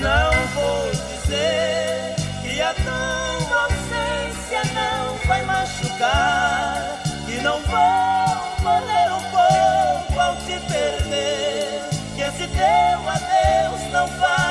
[0.00, 9.22] Não vou dizer que a tua ausência não vai machucar, que não vou morrer um
[9.30, 14.47] pouco ao te perder, que esse teu adeus não vai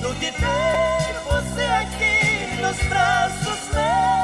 [0.00, 4.17] do que ter você aqui nos braços meus,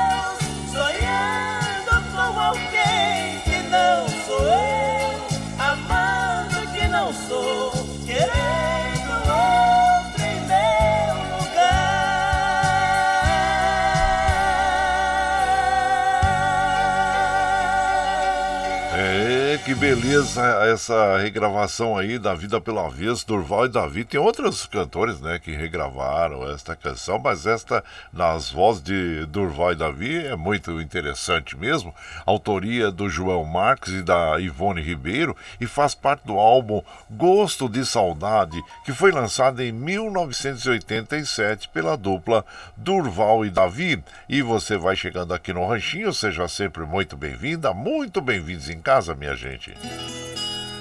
[19.85, 20.41] beleza
[20.73, 24.03] essa regravação aí da Vida pela Vez, Durval e Davi.
[24.03, 29.77] Tem outros cantores, né, que regravaram esta canção, mas esta, nas vozes de Durval e
[29.77, 31.95] Davi, é muito interessante mesmo.
[32.25, 36.81] Autoria do João Marques e da Ivone Ribeiro e faz parte do álbum
[37.11, 42.43] Gosto de Saudade, que foi lançado em 1987 pela dupla
[42.75, 44.03] Durval e Davi.
[44.31, 49.15] E você vai chegando aqui no Ranchinho, seja sempre muito bem-vinda, muito bem-vindos em casa,
[49.15, 49.74] minha gente.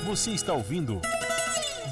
[0.05, 1.01] Você está ouvindo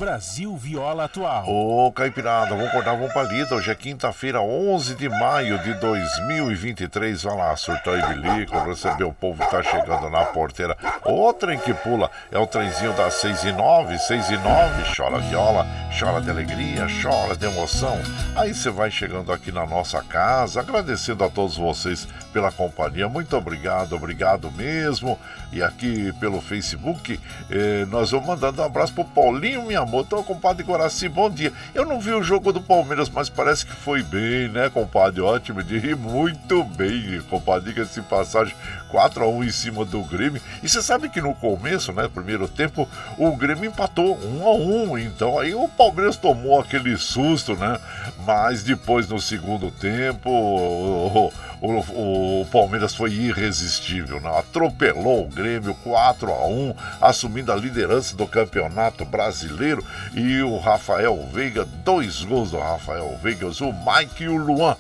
[0.02, 1.46] Brasil Viola Atual.
[1.48, 3.54] Ô, Caipirada, vamos acordar, vamos pra lida.
[3.54, 7.22] Hoje é quinta-feira, 11 de maio de 2023.
[7.22, 10.76] Vai lá, surtou e bilico, receber o povo tá chegando na porteira.
[11.06, 14.96] O trem que pula é o trenzinho das 6 e 9, 6 e 9.
[14.96, 15.68] Chora viola,
[16.00, 18.00] chora de alegria, chora de emoção.
[18.36, 23.08] Aí você vai chegando aqui na nossa casa, agradecendo a todos vocês pela companhia.
[23.08, 25.20] Muito obrigado, obrigado mesmo.
[25.52, 27.20] E aqui pelo Facebook,
[27.50, 30.06] eh, nós vamos mandando um abraço pro Paulinho, minha amor.
[30.06, 31.52] Tô, compadre Guaraci, bom dia.
[31.76, 35.22] Eu não vi o jogo do Palmeiras, mas parece que foi bem, né, compadre?
[35.22, 37.74] Ótimo, de rir muito bem, compadre.
[37.74, 38.56] Diga-se passagem,
[38.92, 40.42] 4x1 em cima do Grêmio.
[40.62, 42.88] E você sabe que no começo, né, primeiro tempo,
[43.18, 45.06] o Grêmio empatou 1x1.
[45.06, 47.80] Então aí o Palmeiras tomou aquele susto, né?
[48.26, 51.32] Mas depois no segundo tempo, o,
[51.62, 54.30] o, o Palmeiras foi irresistível, né?
[54.38, 59.86] atropelou o Grêmio 4 a 1 assumindo a liderança do campeonato brasileiro.
[60.14, 64.76] E o Rafael Veiga, dois gols do Rafael Veiga, o Mike e o Luan.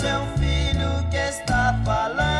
[0.00, 2.39] seu filho que está falando.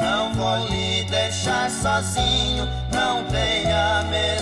[0.00, 4.37] Não vou lhe deixar sozinho, não tenha medo,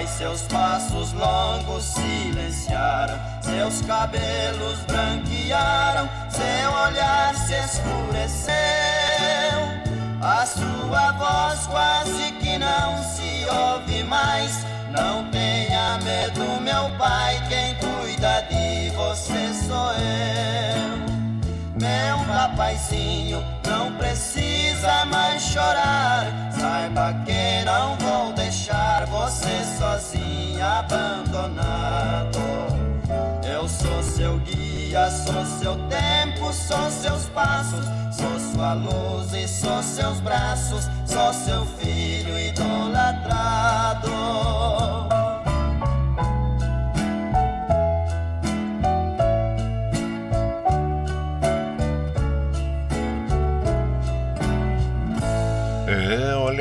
[0.00, 8.54] pai, seus passos longos silenciaram, seus cabelos branquearam, seu olhar se escureceu.
[10.22, 14.64] A sua voz quase que não se ouve mais.
[14.90, 21.00] Não tenha medo, meu pai, quem cuida de você sou eu.
[21.78, 26.26] Meu papaizinho, não precisa mais chorar.
[26.58, 28.49] Saiba que não vou deixar
[29.06, 32.38] você sozinho, abandonado.
[33.44, 39.82] Eu sou seu guia, sou seu tempo, sou seus passos, sou sua luz e sou
[39.82, 44.10] seus braços, sou seu filho idolatrado.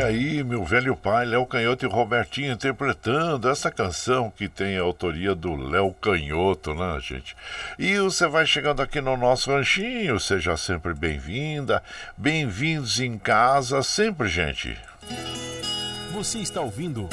[0.10, 5.36] Aí, meu velho pai, Léo Canhoto e Robertinho interpretando essa canção que tem a autoria
[5.36, 7.36] do Léo Canhoto, né, gente?
[7.78, 11.84] E você vai chegando aqui no nosso ranchinho, seja sempre bem-vinda,
[12.18, 14.76] bem-vindos em casa, sempre, gente.
[16.12, 17.07] Você está ouvindo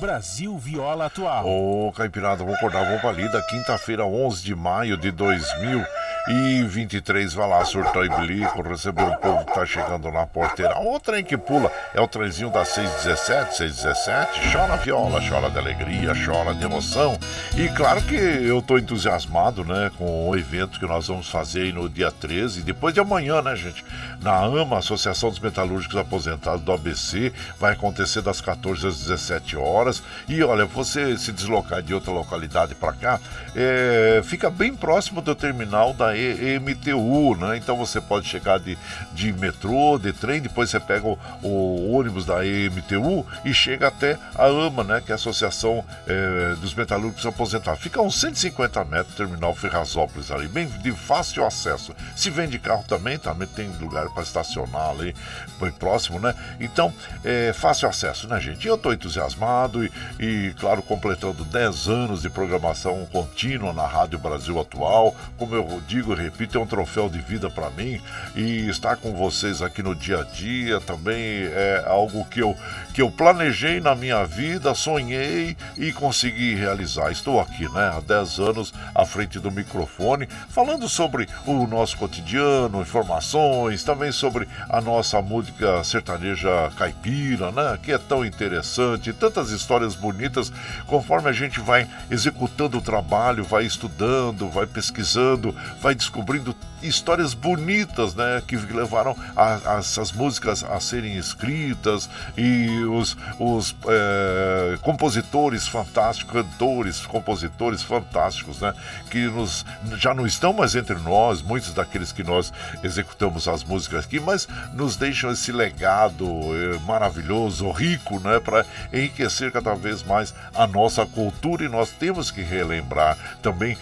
[0.00, 1.46] Brasil Viola Atual.
[1.46, 5.84] Ô, Caipirada, vou acordar, vou pra lida, quinta-feira, 11 de maio de 2000
[6.28, 10.78] e 23 vai lá, surtou e bilico, receber o povo que tá chegando na porteira.
[10.80, 14.52] O trem que pula é o trenzinho da 617, 617.
[14.52, 17.18] Chora viola, chora de alegria, chora de emoção.
[17.56, 21.72] E claro que eu tô entusiasmado, né, com o evento que nós vamos fazer aí
[21.72, 23.84] no dia 13, depois de amanhã, né, gente?
[24.20, 30.02] Na AMA, Associação dos Metalúrgicos Aposentados do ABC, vai acontecer das 14 às 17 horas.
[30.28, 33.20] E olha, você se deslocar de outra localidade para cá,
[33.56, 37.56] é, fica bem próximo do terminal da EMTU, né?
[37.56, 38.76] Então você pode chegar de,
[39.12, 44.18] de metrô, de trem, depois você pega o, o ônibus da EMTU e chega até
[44.34, 45.02] a AMA, né?
[45.04, 47.82] Que é a Associação é, dos Metalúrgicos Aposentados.
[47.82, 51.94] Fica a uns 150 metros, terminal Ferrazópolis ali, bem de fácil acesso.
[52.16, 55.14] Se vem de carro também, também tem lugar para estacionar ali,
[55.60, 56.34] bem próximo, né?
[56.58, 56.92] Então,
[57.24, 58.66] é fácil acesso, né, gente?
[58.66, 64.58] Eu estou entusiasmado e, e, claro, completando 10 anos de programação contínua na Rádio Brasil
[64.58, 68.00] Atual, como eu digo, digo repito, é um troféu de vida para mim
[68.34, 72.56] e estar com vocês aqui no dia a dia também é algo que eu,
[72.94, 77.10] que eu planejei na minha vida, sonhei e consegui realizar.
[77.10, 82.80] Estou aqui, né, há 10 anos à frente do microfone, falando sobre o nosso cotidiano,
[82.80, 89.94] informações, também sobre a nossa música sertaneja caipira, né, que é tão interessante, tantas histórias
[89.94, 90.50] bonitas
[90.86, 98.14] conforme a gente vai executando o trabalho, vai estudando, vai pesquisando, vai descobrindo histórias bonitas,
[98.14, 105.66] né, que levaram a, a, essas músicas a serem escritas e os, os é, compositores
[105.66, 108.72] fantásticos, cantores, compositores fantásticos, né,
[109.10, 109.64] que nos,
[109.96, 112.52] já não estão mais entre nós, muitos daqueles que nós
[112.82, 119.52] executamos as músicas aqui, mas nos deixam esse legado é, maravilhoso, rico, né, para enriquecer
[119.52, 123.76] cada vez mais a nossa cultura e nós temos que relembrar também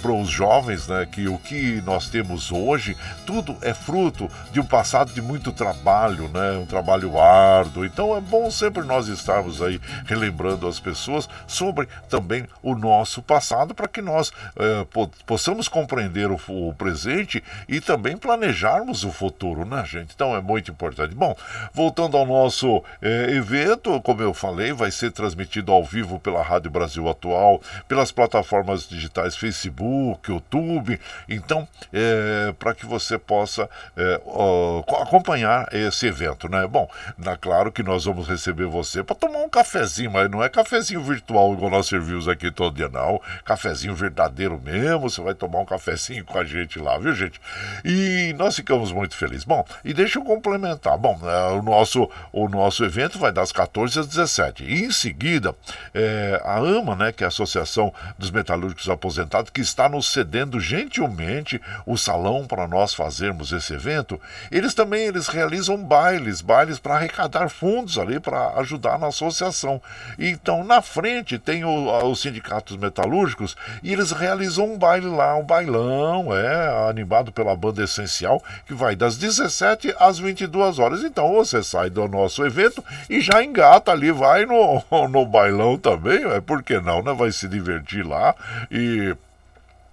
[0.00, 4.64] para os jovens, né, que o que nós temos hoje, tudo é fruto de um
[4.64, 6.52] passado de muito trabalho, né?
[6.52, 7.84] Um trabalho árduo.
[7.84, 13.74] Então é bom sempre nós estarmos aí relembrando as pessoas sobre também o nosso passado
[13.74, 14.86] para que nós eh,
[15.26, 20.12] possamos compreender o, o, presente e também planejarmos o futuro, né, gente?
[20.14, 21.14] Então é muito importante.
[21.14, 21.34] Bom,
[21.72, 26.70] voltando ao nosso eh, evento, como eu falei, vai ser transmitido ao vivo pela Rádio
[26.70, 31.66] Brasil Atual, pelas plataformas digitais Facebook, YouTube, então,
[32.20, 36.66] é, para que você possa é, ó, acompanhar esse evento, né?
[36.66, 40.48] Bom, na, claro que nós vamos receber você para tomar um cafezinho, mas não é
[40.48, 43.20] cafezinho virtual igual nós servimos aqui todo dia, não.
[43.44, 47.40] Cafezinho verdadeiro mesmo, você vai tomar um cafezinho com a gente lá, viu, gente?
[47.84, 49.44] E nós ficamos muito felizes.
[49.44, 50.98] Bom, e deixa eu complementar.
[50.98, 54.64] Bom, é, o, nosso, o nosso evento vai das 14 às 17.
[54.64, 55.54] E em seguida,
[56.44, 61.60] a AMA, né, que é a Associação dos Metalúrgicos Aposentados, que está nos cedendo gentilmente
[61.86, 67.48] o salão para nós fazermos esse evento, eles também eles realizam bailes, bailes para arrecadar
[67.48, 69.80] fundos ali para ajudar na associação.
[70.18, 75.44] Então, na frente tem o, os sindicatos metalúrgicos e eles realizam um baile lá, um
[75.44, 81.04] bailão, é, animado pela banda essencial, que vai das 17 às 22 horas.
[81.04, 86.24] Então, você sai do nosso evento e já engata ali, vai no, no bailão também,
[86.32, 87.14] é por que não, né?
[87.14, 88.34] Vai se divertir lá
[88.70, 89.14] e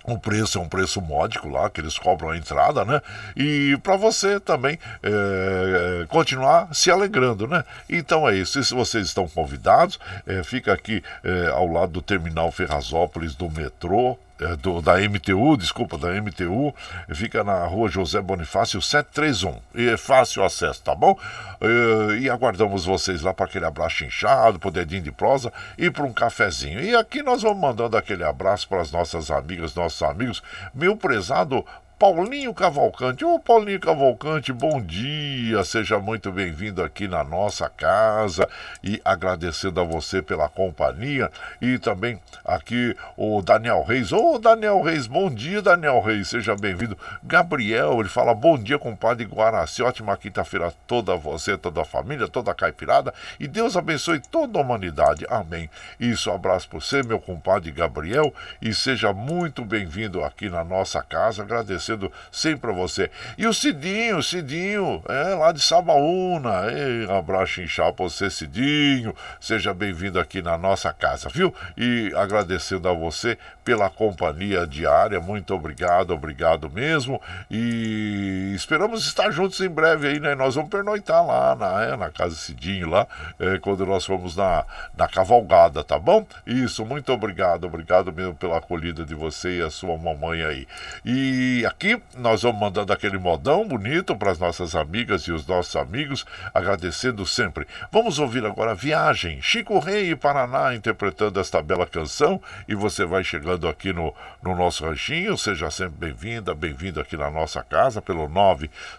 [0.07, 3.01] o preço é um preço módico lá, que eles cobram a entrada, né?
[3.35, 7.63] E para você também é, continuar se alegrando, né?
[7.89, 8.63] Então é isso.
[8.63, 14.17] Se vocês estão convidados, é, fica aqui é, ao lado do terminal Ferrazópolis do metrô,
[14.61, 16.73] do, da MTU, desculpa, da MTU,
[17.13, 19.59] fica na rua José Bonifácio 731.
[19.75, 21.17] E é fácil acesso, tá bom?
[21.61, 26.03] E, e aguardamos vocês lá para aquele abraço inchado, pro dedinho de prosa e para
[26.03, 26.81] um cafezinho.
[26.81, 30.43] E aqui nós vamos mandando aquele abraço para as nossas amigas, nossos amigos.
[30.73, 31.65] Meu prezado
[31.99, 33.25] Paulinho Cavalcante.
[33.25, 38.47] Ô Paulinho Cavalcante, bom dia, seja muito bem-vindo aqui na nossa casa
[38.83, 44.13] e agradecendo a você pela companhia e também aqui o Daniel Reis.
[44.13, 46.95] Ô Daniel Reis, bom dia, Daniel Reis, seja bem-vindo.
[47.23, 52.51] Gabriel, ele fala bom dia, compadre Guaraci, ótima quinta-feira toda você, toda a família, toda
[52.51, 55.25] a caipirada e Deus abençoe toda a humanidade.
[55.31, 55.67] Amém.
[55.99, 58.31] Isso, abraço para você, meu compadre Gabriel,
[58.61, 61.41] e seja muito bem-vindo aqui na nossa casa.
[61.41, 63.09] Agradeço agradecendo sempre a você.
[63.37, 66.71] E o Cidinho, Cidinho, é lá de Sabaúna.
[66.71, 69.15] Ei, abraço inchado pra você, Cidinho.
[69.39, 71.53] Seja bem-vindo aqui na nossa casa, viu?
[71.77, 75.19] E agradecendo a você pela companhia diária.
[75.19, 77.21] Muito obrigado, obrigado mesmo.
[77.49, 80.35] E esperamos estar juntos em breve aí, né?
[80.35, 83.07] Nós vamos pernoitar lá na, é, na casa Cidinho, lá,
[83.39, 84.65] é, quando nós formos na,
[84.95, 86.25] na cavalgada, tá bom?
[86.45, 90.67] Isso, muito obrigado, obrigado mesmo pela acolhida de você e a sua mamãe aí.
[91.05, 95.75] E aqui nós vamos mandando aquele modão bonito para as nossas amigas e os nossos
[95.75, 97.67] amigos, agradecendo sempre.
[97.91, 102.41] Vamos ouvir agora Viagem, Chico Rei e Paraná interpretando esta bela canção.
[102.67, 104.11] E você vai chegando aqui no,
[104.41, 108.27] no nosso ranchinho, seja sempre bem-vinda, bem-vindo aqui na nossa casa pelo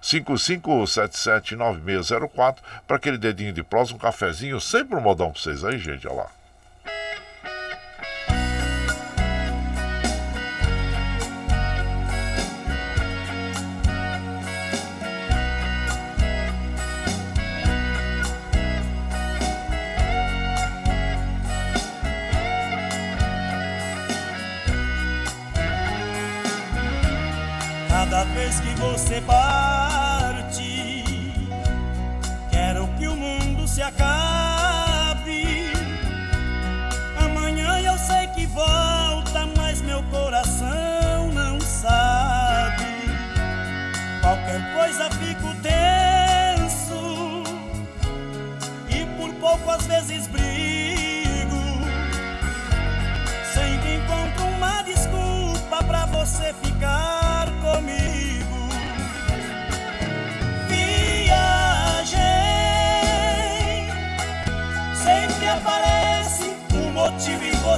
[0.00, 6.06] 955779604 para aquele dedinho de prosa, um cafezinho, sempre um modão para vocês aí, gente,
[6.06, 6.37] olha lá.
[28.98, 29.77] Você parte,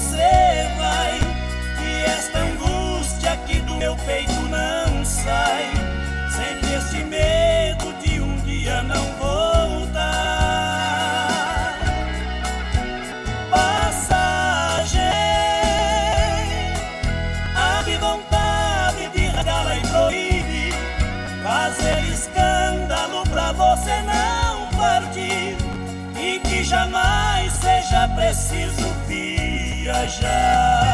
[0.01, 1.21] você vai.
[1.85, 5.71] E esta angústia aqui do meu peito não sai.
[6.31, 10.01] Sempre este medo de um dia não voltar.
[13.51, 15.03] Passagem,
[17.55, 20.75] a de vontade de rasgá-la e proíbe
[21.43, 25.57] fazer escândalo pra você não partir.
[26.19, 28.90] E que jamais seja preciso
[30.07, 30.90] viajar.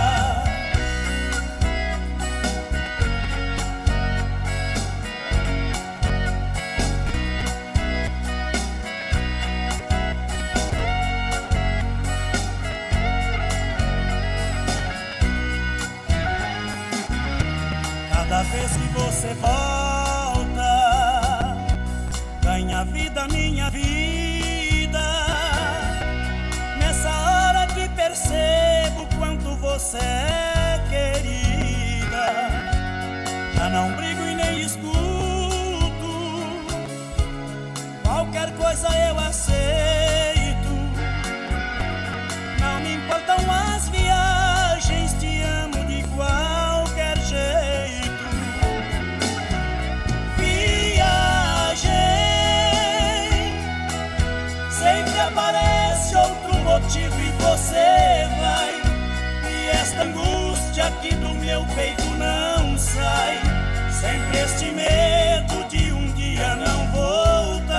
[64.45, 67.77] Este medo de um dia não voltar.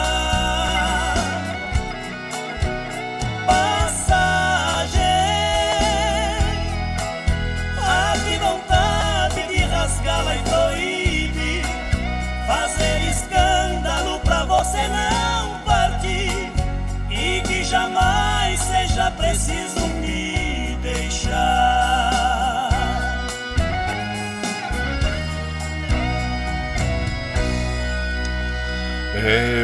[3.46, 5.02] Passagem,
[7.78, 11.64] a que vontade de rasgá-la e proíbe
[12.46, 16.52] fazer escândalo pra você não partir.
[17.10, 19.87] E que jamais seja preciso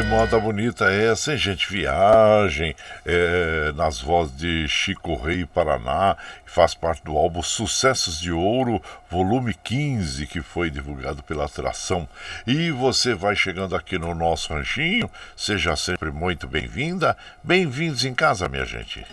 [0.04, 1.70] moda bonita essa, hein, gente?
[1.70, 2.74] Viagem,
[3.04, 9.54] é, nas vozes de Chico Rei Paraná, faz parte do álbum Sucessos de Ouro, volume
[9.54, 12.08] 15, que foi divulgado pela Atração.
[12.46, 17.16] E você vai chegando aqui no nosso ranchinho, seja sempre muito bem-vinda.
[17.42, 19.04] Bem-vindos em casa, minha gente.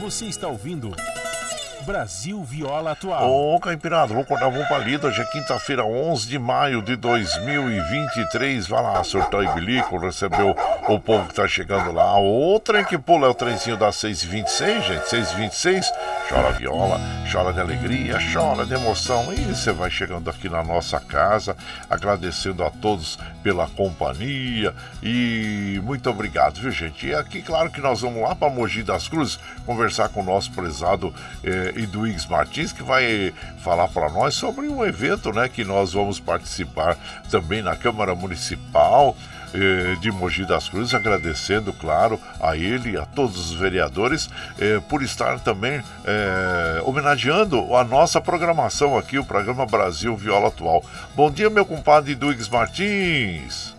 [0.00, 0.94] Você está ouvindo.
[1.84, 3.30] Brasil Viola Atual.
[3.30, 5.06] Ô, Caipirada, vou acordar, vou pra lida.
[5.06, 8.66] Hoje é quinta-feira, 11 de maio de 2023.
[8.66, 10.56] Vai lá, surtou e bilico, recebeu
[10.88, 12.18] o povo que tá chegando lá.
[12.18, 15.04] O trem que pula é o trenzinho das 6h26, gente.
[15.04, 15.84] 6h26,
[16.28, 16.98] chora viola,
[17.30, 19.32] chora de alegria, chora de emoção.
[19.34, 21.54] E você vai chegando aqui na nossa casa,
[21.90, 24.74] agradecendo a todos pela companhia.
[25.02, 27.08] E muito obrigado, viu, gente?
[27.08, 30.50] E aqui, claro que nós vamos lá para Mogi das Cruzes conversar com o nosso
[30.52, 31.14] prezado.
[31.42, 36.20] Eh, e Martins, que vai falar para nós sobre um evento né, que nós vamos
[36.20, 36.96] participar
[37.30, 39.16] também na Câmara Municipal
[39.54, 44.80] eh, de Mogi das Cruzes, agradecendo, claro, a ele e a todos os vereadores eh,
[44.88, 50.84] por estar também eh, homenageando a nossa programação aqui, o programa Brasil Viola Atual.
[51.14, 53.73] Bom dia, meu compadre Duígues Martins.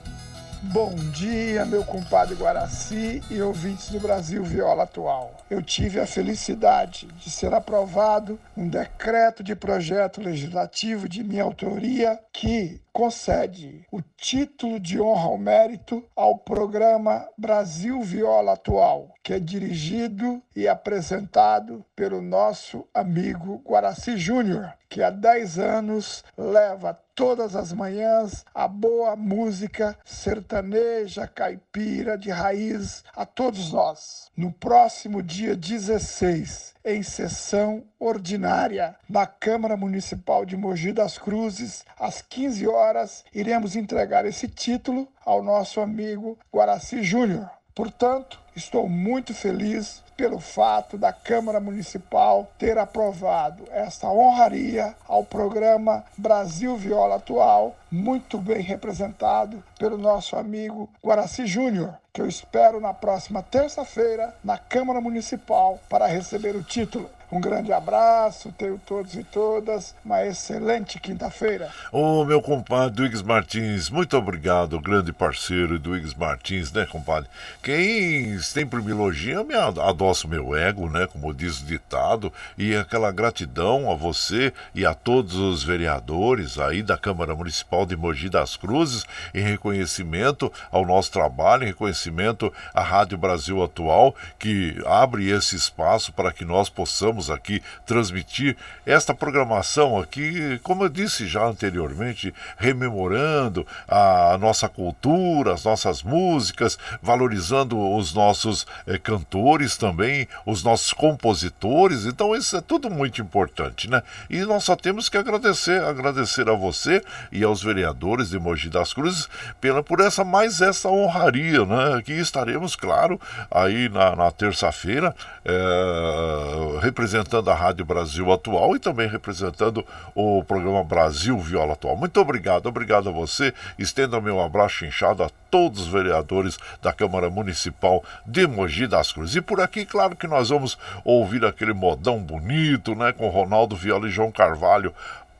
[0.74, 5.38] Bom dia, meu compadre Guaraci e ouvintes do Brasil Viola Atual.
[5.50, 12.20] Eu tive a felicidade de ser aprovado um decreto de projeto legislativo de minha autoria
[12.34, 19.40] que concede o título de honra ao mérito ao programa Brasil Viola Atual, que é
[19.40, 27.74] dirigido e apresentado pelo nosso amigo Guaraci Júnior, que há 10 anos leva todas as
[27.74, 34.32] manhãs a boa música sertaneja, caipira, de raiz a todos nós.
[34.38, 42.22] No próximo dia 16, em sessão ordinária na Câmara Municipal de Mogi das Cruzes, às
[42.22, 47.50] 15 horas, iremos entregar esse título ao nosso amigo Guaraci Júnior.
[47.76, 56.06] Portanto, estou muito feliz pelo fato da Câmara Municipal ter aprovado esta honraria ao programa
[56.18, 62.94] Brasil Viola Atual, muito bem representado pelo nosso amigo Guaraci Júnior, que eu espero na
[62.94, 67.10] próxima terça-feira na Câmara Municipal para receber o título.
[67.36, 71.70] Um grande abraço, tenho todos e todas uma excelente quinta-feira.
[71.92, 77.30] Ô, meu compadre Duígues Martins, muito obrigado, grande parceiro Duígues Martins, né, compadre?
[77.62, 82.74] Quem sempre me elogia, me adoça o meu ego, né, como diz o ditado, e
[82.74, 88.30] aquela gratidão a você e a todos os vereadores aí da Câmara Municipal de Mogi
[88.30, 95.30] das Cruzes, em reconhecimento ao nosso trabalho, em reconhecimento à Rádio Brasil Atual, que abre
[95.30, 98.56] esse espaço para que nós possamos vamos aqui transmitir
[98.86, 106.78] esta programação aqui, como eu disse já anteriormente, rememorando a nossa cultura, as nossas músicas,
[107.02, 112.06] valorizando os nossos eh, cantores também, os nossos compositores.
[112.06, 114.02] Então isso é tudo muito importante, né?
[114.30, 117.02] E nós só temos que agradecer, agradecer a você
[117.32, 119.28] e aos vereadores de Mogi das Cruzes
[119.60, 122.02] pela por essa mais essa honraria, né?
[122.04, 123.20] Que estaremos, claro,
[123.50, 127.05] aí na, na terça-feira é, representando
[127.52, 129.86] a Rádio Brasil Atual e também representando
[130.16, 131.96] o programa Brasil Viola Atual.
[131.96, 133.54] Muito obrigado, obrigado a você.
[133.78, 139.36] Estenda meu abraço inchado a todos os vereadores da Câmara Municipal de Mogi das Cruzes.
[139.36, 144.08] E por aqui, claro que nós vamos ouvir aquele modão bonito, né, com Ronaldo Viola
[144.08, 144.94] e João Carvalho.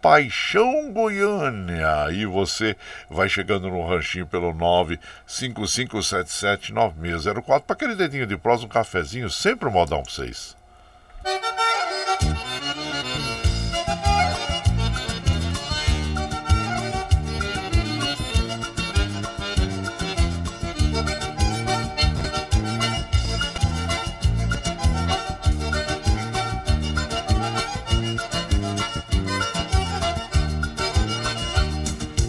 [0.06, 2.12] Paixão Goiânia.
[2.12, 2.76] E você
[3.10, 4.54] vai chegando no ranchinho pelo
[5.28, 10.56] 955779604 para aquele dedinho de prosa, um cafezinho, sempre um modão para vocês.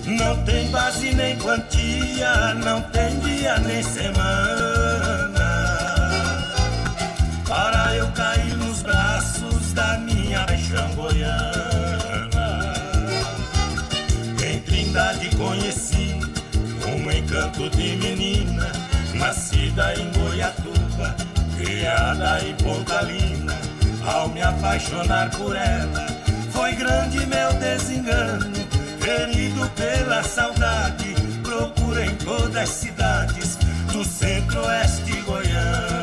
[0.07, 4.55] Não tem base nem quantia, não tem dia nem semana
[19.76, 21.14] nascida em Goiatuba,
[21.56, 23.54] criada em Pontalina.
[24.04, 26.06] Ao me apaixonar por ela,
[26.50, 28.54] foi grande meu desengano,
[28.98, 31.14] ferido pela saudade.
[31.42, 33.56] Procura em todas as cidades
[33.92, 35.95] do centro-oeste goiano.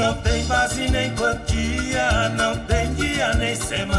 [0.00, 3.90] Não tem base nem quantia, não tem dia nem semana.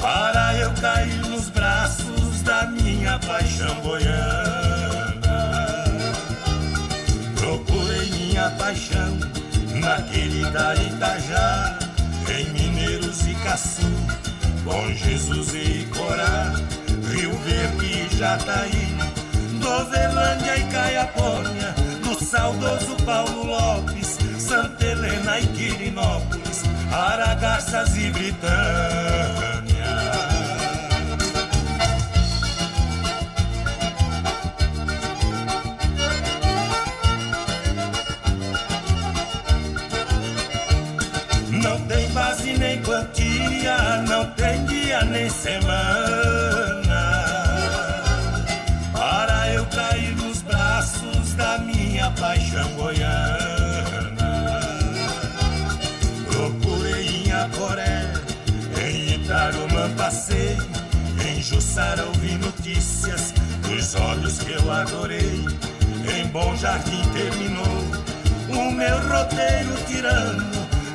[0.00, 5.84] Para eu cair nos braços da minha paixão goiana
[7.36, 9.18] Procurei minha paixão
[9.80, 11.78] naquele Itajá
[12.28, 13.88] Em Mineiros e Caçu,
[14.64, 16.52] Bom Jesus e Corá
[17.08, 18.94] Rio Verde e Jataí
[19.60, 21.83] Doverlândia e Caiapônia
[22.34, 28.44] saudoso Paulo Lopes, Santa Helena e Quirinópolis, Aragarças e Britânia.
[41.62, 46.03] Não tem base nem quantia, não tem dia nem semana
[61.74, 65.44] em Jussara ouvi notícias dos olhos que eu adorei.
[66.16, 67.66] Em Bom Jardim terminou
[68.48, 70.44] o meu roteiro tirano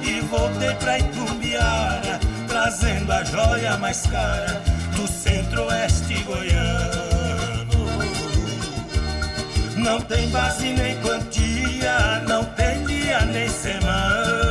[0.01, 4.61] e voltei pra Itumbiara, trazendo a joia mais cara
[4.95, 7.69] do centro-oeste goiano.
[9.75, 14.48] Não tem base nem quantia, não tem dia nem semana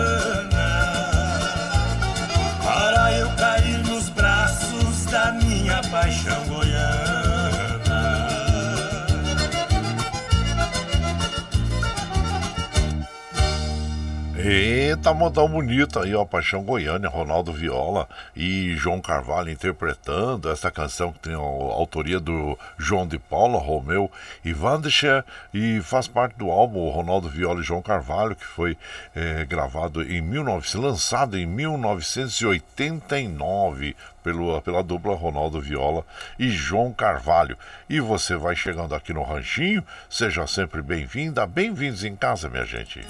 [14.50, 21.12] Eita, modão bonito aí, ó, Paixão Goiânia, Ronaldo Viola e João Carvalho interpretando essa canção
[21.12, 24.10] que tem a autoria do João de Paula, Romeu
[24.42, 25.22] e Vandescher
[25.52, 28.74] e faz parte do álbum Ronaldo Viola e João Carvalho, que foi
[29.14, 33.94] é, gravado em 19, lançado em 1989
[34.24, 36.06] pelo, pela dupla Ronaldo Viola
[36.38, 37.58] e João Carvalho.
[37.86, 43.06] E você vai chegando aqui no Ranchinho, seja sempre bem-vinda, bem-vindos em casa, minha gente.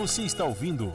[0.00, 0.90] Você está ouvindo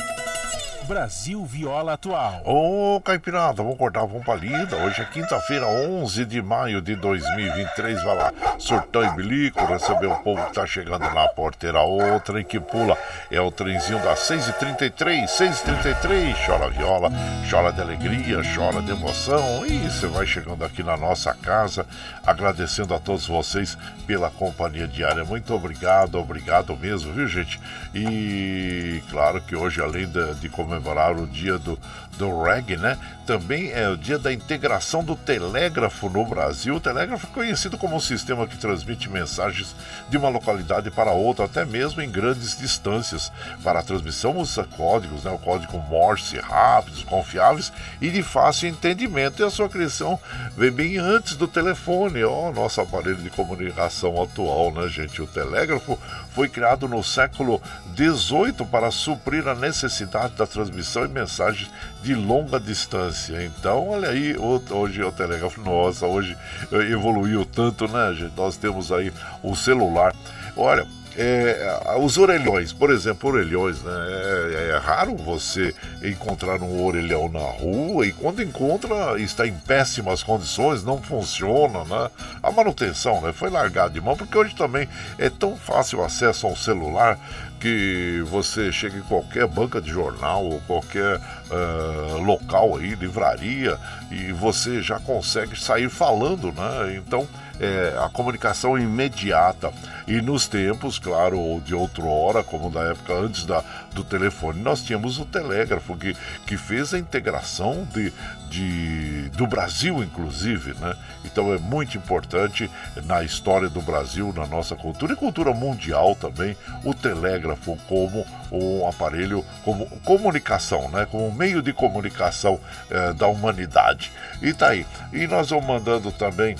[0.85, 2.43] Brasil Viola Atual.
[2.45, 4.77] Ô, Caipirada, vamos cortar a palida.
[4.77, 8.03] Hoje é quinta-feira, 11 de maio de 2023.
[8.03, 11.81] Vai lá, surtão e bilico, receber o povo que tá chegando na porteira.
[11.81, 12.95] O trem que pula
[13.31, 16.45] é o trenzinho das 6h33, 6h33.
[16.45, 17.11] Chora viola,
[17.49, 19.65] chora de alegria, chora de emoção.
[19.65, 21.85] E você vai chegando aqui na nossa casa,
[22.25, 23.75] agradecendo a todos vocês
[24.05, 25.25] pela companhia diária.
[25.25, 27.59] Muito obrigado, obrigado mesmo, viu, gente?
[27.93, 31.77] E claro que hoje, além de, de comer comemorar o dia do,
[32.15, 32.97] do reggae, né?
[33.25, 36.75] Também é o dia da integração do telégrafo no Brasil.
[36.75, 39.75] O telégrafo é conhecido como um sistema que transmite mensagens
[40.09, 43.31] de uma localidade para outra, até mesmo em grandes distâncias.
[43.63, 45.31] Para a transmissão usa códigos, né?
[45.31, 49.41] O código Morse, rápidos, confiáveis e de fácil entendimento.
[49.41, 50.19] E a sua criação
[50.55, 55.21] vem bem antes do telefone, ó, nosso aparelho de comunicação atual, né, gente?
[55.21, 55.97] O telégrafo
[56.33, 57.61] foi criado no século
[57.95, 61.69] XVIII para suprir a necessidade da transmissão e mensagens
[62.05, 63.43] de longa distância.
[63.43, 66.37] Então, olha aí, hoje é o telégrafo, nossa, hoje
[66.71, 68.37] evoluiu tanto, né, gente?
[68.37, 70.13] Nós temos aí o celular.
[70.55, 70.85] Olha,
[71.17, 73.91] é, os orelhões, por exemplo, orelhões, né?
[73.91, 80.21] É, é, raro você encontrar um orelhão na rua e quando encontra está em péssimas
[80.21, 82.09] condições, não funciona, né?
[82.43, 83.31] A manutenção, né?
[83.31, 87.17] Foi largado de mão porque hoje também é tão fácil o acesso ao celular
[87.59, 93.79] que você chega em qualquer banca de jornal ou qualquer uh, local aí, livraria,
[94.11, 96.95] e você já consegue sair falando, né?
[96.97, 97.27] Então
[97.59, 99.71] é, a comunicação imediata.
[100.07, 105.17] E nos tempos, claro, de outrora, como da época antes da, do telefone, nós tínhamos
[105.17, 108.13] o telégrafo que, que fez a integração de,
[108.47, 110.95] de, do Brasil, inclusive, né?
[111.23, 112.69] Então é muito importante
[113.05, 118.87] na história do Brasil, na nossa cultura e cultura mundial também, o telégrafo como um
[118.87, 121.07] aparelho, como comunicação, né?
[121.09, 122.59] Como meio de comunicação
[122.91, 124.11] eh, da humanidade.
[124.41, 124.85] E tá aí.
[125.11, 126.55] E nós vamos mandando também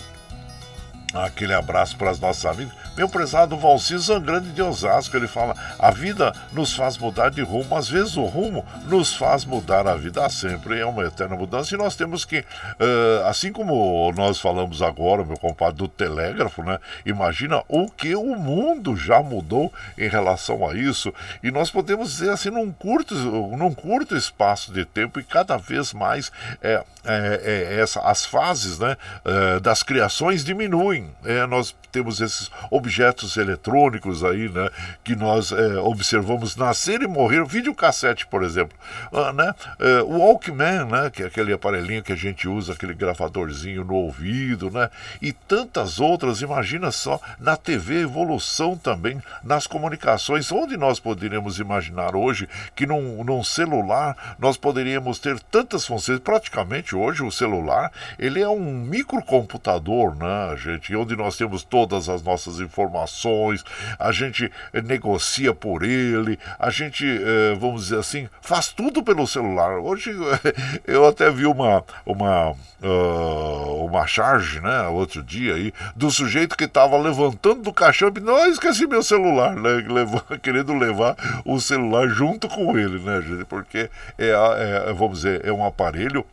[1.16, 2.74] aquele abraço para as nossas amigas.
[2.98, 7.76] Meu prezado Valci Zangrande de Osasco, ele fala: a vida nos faz mudar de rumo,
[7.76, 11.78] às vezes o rumo nos faz mudar a vida sempre, é uma eterna mudança e
[11.78, 16.80] nós temos que, uh, assim como nós falamos agora, meu compadre, do telégrafo, né?
[17.06, 21.14] Imagina o que o mundo já mudou em relação a isso
[21.44, 25.94] e nós podemos dizer assim, num curto, num curto espaço de tempo e cada vez
[25.94, 28.96] mais é, é, é essa, as fases né,
[29.26, 34.70] uh, das criações diminuem é, nós temos esses objetos eletrônicos aí, né?
[35.04, 37.46] Que nós é, observamos nascer e morrer.
[37.46, 38.78] Videocassete, por exemplo.
[39.14, 39.54] Ah, né?
[39.80, 41.10] É, o Walkman, né?
[41.10, 44.90] Que é aquele aparelhinho que a gente usa, aquele gravadorzinho no ouvido, né?
[45.22, 46.42] E tantas outras.
[46.42, 50.52] Imagina só na TV, evolução também nas comunicações.
[50.52, 56.20] Onde nós poderíamos imaginar hoje que num, num celular nós poderíamos ter tantas funções?
[56.20, 60.95] Praticamente hoje o celular ele é um microcomputador, né, gente?
[60.96, 63.64] Onde nós temos todas as nossas informações,
[64.00, 64.52] a gente
[64.84, 69.80] negocia por ele, a gente, eh, vamos dizer assim, faz tudo pelo celular.
[69.80, 70.12] Hoje
[70.86, 76.66] eu até vi uma, uma, uh, uma charge, né, outro dia aí, do sujeito que
[76.66, 79.84] estava levantando do caixão e não, esqueci meu celular, né,
[80.42, 81.16] querendo levar
[81.46, 83.46] o celular junto com ele, né, gente?
[83.46, 86.26] Porque é, é vamos dizer, é um aparelho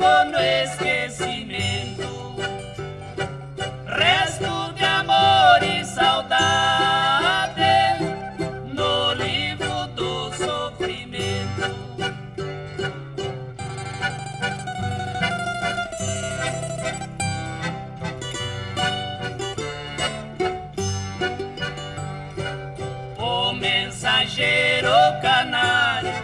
[0.00, 2.34] Ficou no esquecimento.
[3.86, 7.60] Resto de amor e saudade
[8.72, 11.90] no livro do sofrimento.
[23.60, 26.14] mensageiro canário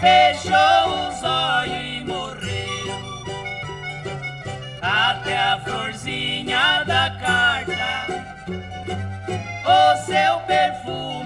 [0.00, 0.99] fechou
[6.90, 8.06] da carta
[9.64, 11.19] o seu perfume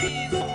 [0.00, 0.49] teu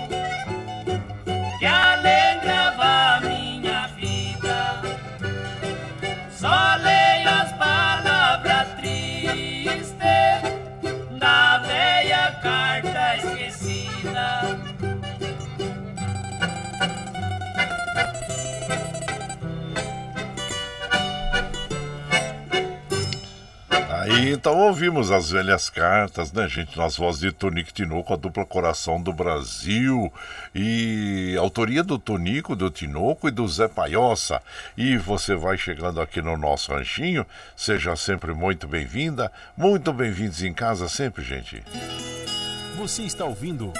[24.36, 29.02] então ouvimos as velhas cartas, né, gente, nas vozes de Tonico Tinoco, a dupla Coração
[29.02, 30.12] do Brasil,
[30.54, 34.42] e autoria do Tonico, do Tinoco e do Zé Paiossa.
[34.76, 37.26] E você vai chegando aqui no nosso ranchinho,
[37.56, 41.64] seja sempre muito bem-vinda, muito bem-vindos em casa sempre, gente.
[42.78, 43.72] Você está ouvindo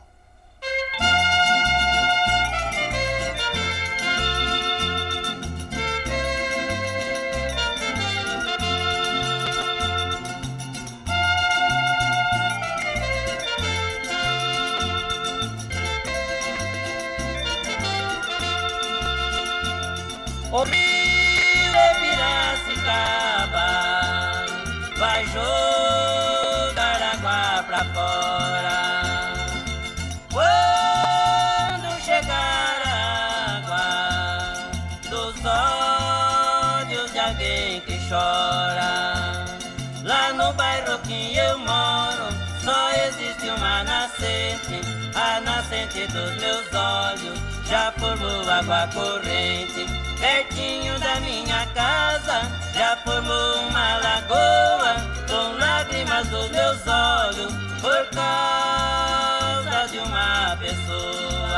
[45.70, 49.86] Nascente dos meus olhos já formou água corrente.
[50.20, 52.42] Pertinho da minha casa
[52.74, 54.96] já formou uma lagoa
[55.28, 61.49] com lágrimas dos meus olhos por causa de uma pessoa.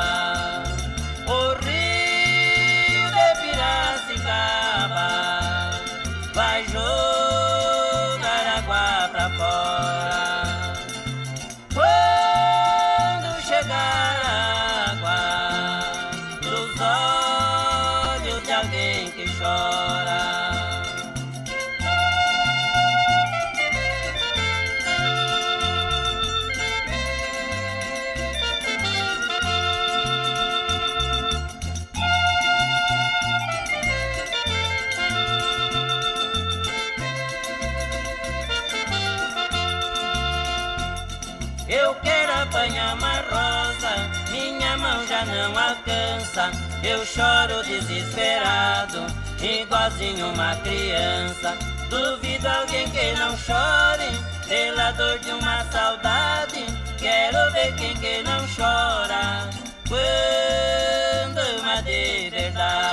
[46.83, 49.05] Eu choro desesperado,
[49.39, 51.55] igualzinho uma criança.
[51.89, 54.09] Duvido alguém que não chore
[54.47, 56.65] pela dor de uma saudade.
[56.97, 59.47] Quero ver quem que não chora
[59.87, 62.90] quando ama de verdade.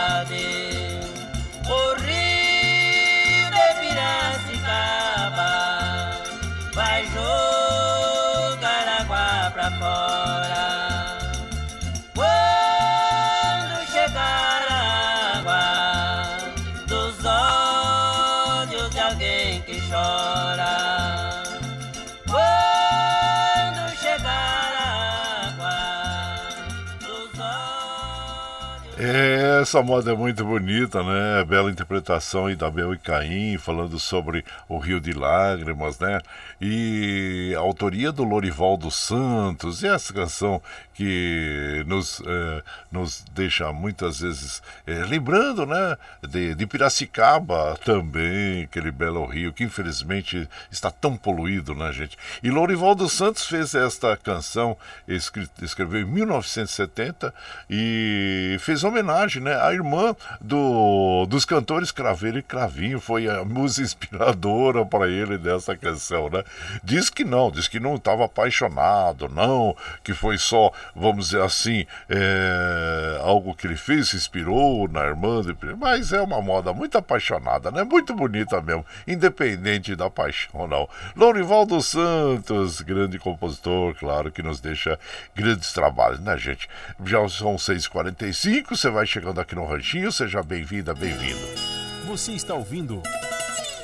[29.60, 31.44] Essa moda é muito bonita, né?
[31.44, 36.20] Bela interpretação da Bel e Caim, falando sobre o Rio de Lágrimas, né?
[36.60, 40.62] E a autoria do Lorival dos Santos, e essa canção
[40.94, 45.96] que nos, eh, nos deixa muitas vezes eh, lembrando, né?
[46.28, 52.16] De, de Piracicaba também, aquele belo rio que infelizmente está tão poluído, né, gente?
[52.42, 54.76] E Lorival dos Santos fez esta canção,
[55.06, 57.32] escreveu em 1970
[57.70, 59.47] e fez homenagem, né?
[59.48, 59.58] Né?
[59.62, 65.74] A irmã do, dos cantores Craveiro e Cravinho foi a música inspiradora para ele dessa
[65.76, 66.44] canção, né?
[66.84, 71.86] Diz que não, diz que não estava apaixonado, não, que foi só, vamos dizer assim,
[72.08, 75.42] é, algo que ele fez, inspirou na irmã,
[75.78, 77.84] mas é uma moda muito apaixonada, né?
[77.84, 80.88] Muito bonita mesmo, independente da paixão, não.
[81.16, 84.98] Lourival Santos, grande compositor, claro, que nos deixa
[85.34, 86.68] grandes trabalhos, né, gente?
[87.04, 91.40] Já são 6h45, você vai chegando aqui no Ranchinho, seja bem-vinda, bem-vindo.
[92.06, 93.02] Você está ouvindo.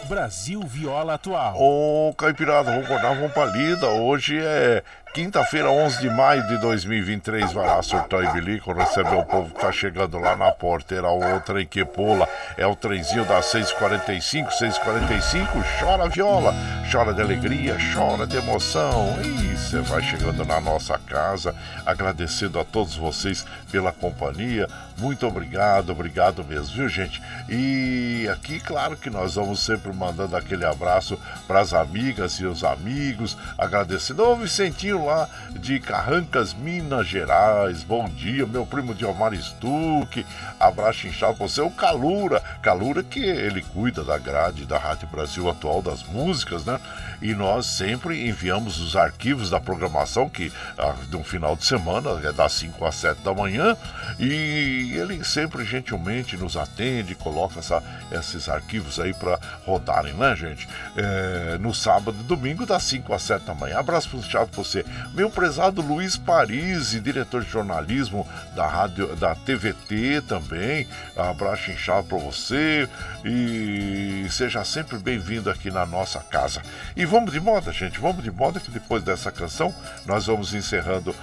[0.09, 1.56] Brasil Viola Atual.
[1.59, 3.89] Ô, Caipirada, vamos acordar, vamos pra lida.
[3.89, 4.82] Hoje é
[5.15, 9.61] Quinta-feira, 11 de maio de 2023, vai lá surtar e bilico, receber o povo que
[9.61, 12.28] tá chegando lá na porteira, o trem que pula,
[12.59, 15.47] é o trenzinho das 6h45, 6h45,
[15.78, 16.53] chora viola,
[16.91, 21.55] chora de alegria, chora de emoção, e você vai chegando na nossa casa,
[21.86, 24.66] agradecendo a todos vocês pela companhia,
[24.99, 27.23] muito obrigado, obrigado mesmo, viu gente?
[27.49, 31.16] E aqui, claro que nós vamos sempre mandando aquele abraço
[31.47, 37.82] para as amigas e os amigos, agradecendo, ô Vicentinho lá de Carrancas, Minas Gerais.
[37.82, 40.24] Bom dia, meu primo Diomar Stuck.
[40.59, 41.60] Abraço inchado pra você.
[41.60, 42.40] O Calura.
[42.62, 46.81] Calura que ele cuida da grade da Rádio Brasil Atual das músicas, né?
[47.20, 52.32] E nós sempre enviamos os arquivos da programação, que ah, no final de semana é
[52.32, 53.76] das 5 às 7 da manhã.
[54.18, 60.68] E ele sempre gentilmente nos atende, coloca essa, esses arquivos aí para rodarem, né, gente?
[60.97, 63.78] É, no sábado e domingo, das 5 às 7 da manhã.
[63.78, 64.85] Abraço puxado pra você.
[65.12, 70.87] Meu prezado Luiz Paris, diretor de jornalismo da rádio, da TVT também.
[71.16, 72.89] Abraço inchado para você
[73.25, 76.62] e seja sempre bem-vindo aqui na nossa casa.
[76.97, 79.75] E vamos de moda, gente, vamos de moda que depois dessa canção
[80.07, 81.15] nós vamos encerrando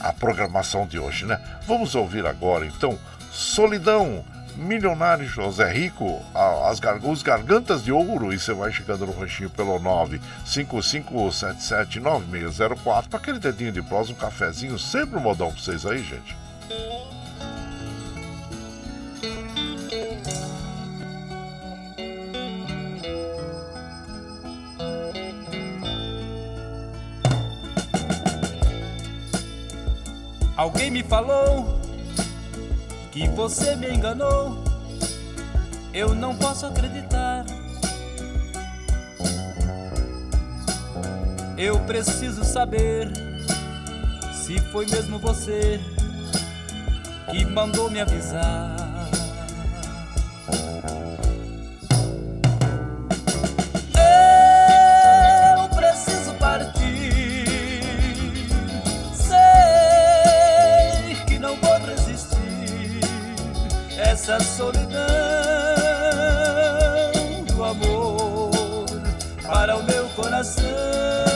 [0.00, 1.40] a programação de hoje, né?
[1.66, 2.98] Vamos ouvir agora então
[3.30, 4.24] Solidão
[4.58, 6.20] Milionário José Rico,
[6.66, 9.78] as gar os Gargantas de Ouro, e você vai chegando no ranchinho pelo
[10.44, 16.36] 955779604 para aquele dedinho de prosa, um cafezinho, sempre um modão para vocês aí, gente.
[30.56, 31.77] Alguém me falou
[33.18, 34.62] que você me enganou.
[35.92, 37.44] Eu não posso acreditar.
[41.56, 43.10] Eu preciso saber
[44.32, 45.80] se foi mesmo você
[47.32, 48.76] que mandou me avisar.
[53.96, 56.77] Eu preciso partir.
[64.08, 64.88] Essa solidão
[67.46, 68.86] do amor
[69.42, 71.27] para o meu coração.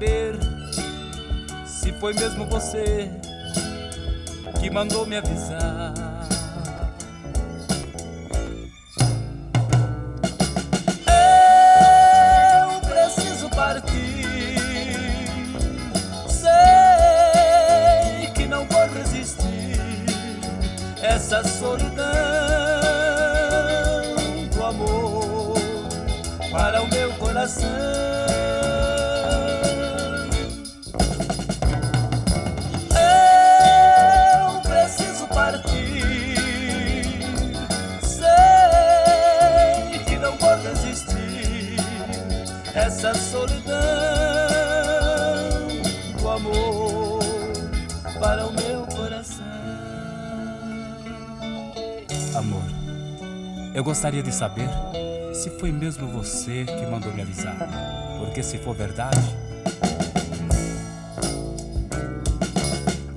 [0.00, 0.34] Saber
[1.66, 3.10] se foi mesmo você
[4.58, 6.09] que mandou me avisar.
[54.00, 54.66] Gostaria de saber
[55.34, 57.54] se foi mesmo você que mandou me avisar.
[58.18, 59.20] Porque se for verdade,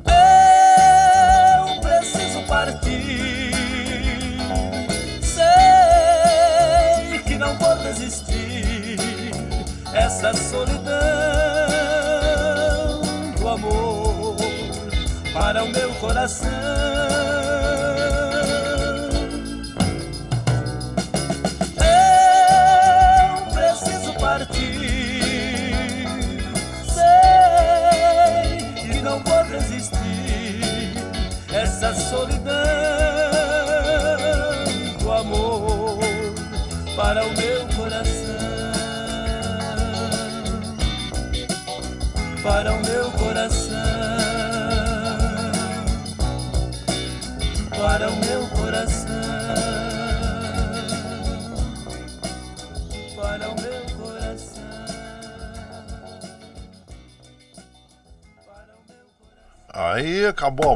[0.06, 3.54] eu preciso partir.
[5.22, 8.98] Sei que não vou resistir
[9.94, 10.92] essa solidão
[13.40, 14.36] do amor
[15.32, 16.63] para o meu coração.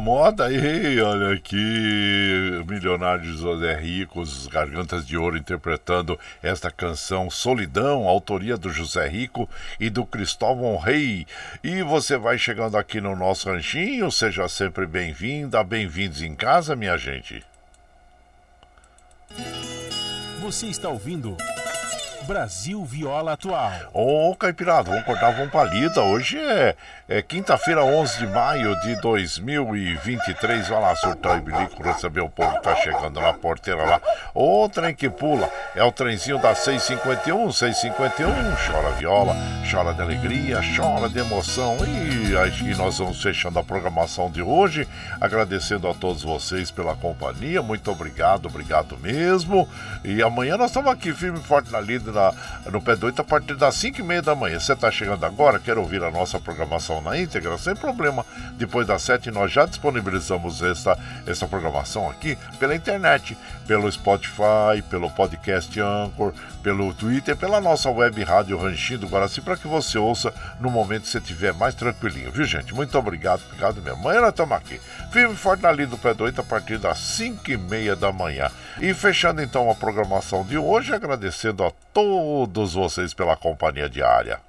[0.07, 8.07] Moda, aí olha aqui, Milionários José Rico, os Gargantas de Ouro interpretando esta canção Solidão,
[8.07, 11.27] autoria do José Rico e do Cristóvão Rei.
[11.61, 16.97] E você vai chegando aqui no nosso ranchinho, seja sempre bem-vinda, bem-vindos em casa, minha
[16.97, 17.43] gente.
[20.39, 21.35] Você está ouvindo
[22.27, 23.71] Brasil Viola Atual.
[23.93, 26.01] Ô, Caipirada, vamos cortar uma palida.
[26.01, 26.75] Hoje é,
[27.07, 30.67] é quinta-feira, 11 de maio de 2023.
[30.67, 34.01] Vai lá, surtar e bilico, receber o povo que tá chegando na porteira lá.
[34.35, 38.27] O trem que pula é o trenzinho da 651, 651.
[38.67, 39.33] Chora viola,
[39.71, 41.77] chora de alegria, chora de emoção.
[41.87, 44.85] E que nós vamos fechando a programação de hoje.
[45.21, 47.61] Agradecendo a todos vocês pela companhia.
[47.61, 49.67] Muito obrigado, obrigado mesmo.
[50.03, 52.16] E amanhã nós estamos aqui firme e forte na lida
[52.71, 54.59] no pé do 8 a partir das 5 e meia da manhã.
[54.59, 57.57] Você está chegando agora, quer ouvir a nossa programação na íntegra?
[57.57, 58.25] Sem problema.
[58.53, 65.09] Depois das 7 nós já disponibilizamos essa, essa programação aqui pela internet, pelo Spotify, pelo
[65.09, 66.33] podcast Anchor,
[66.63, 71.03] pelo Twitter, pela nossa web rádio Ranchinho do Guaraci, para que você ouça no momento
[71.03, 72.73] que você estiver mais tranquilinho, viu gente?
[72.73, 73.99] Muito obrigado, obrigado mesmo.
[73.99, 74.79] Amanhã nós estamos aqui,
[75.11, 78.11] firme forte na linha do pé do 8 a partir das 5 e meia da
[78.11, 78.49] manhã.
[78.79, 82.06] E fechando então a programação de hoje, agradecendo a todos
[82.73, 84.39] vocês pela companhia diária.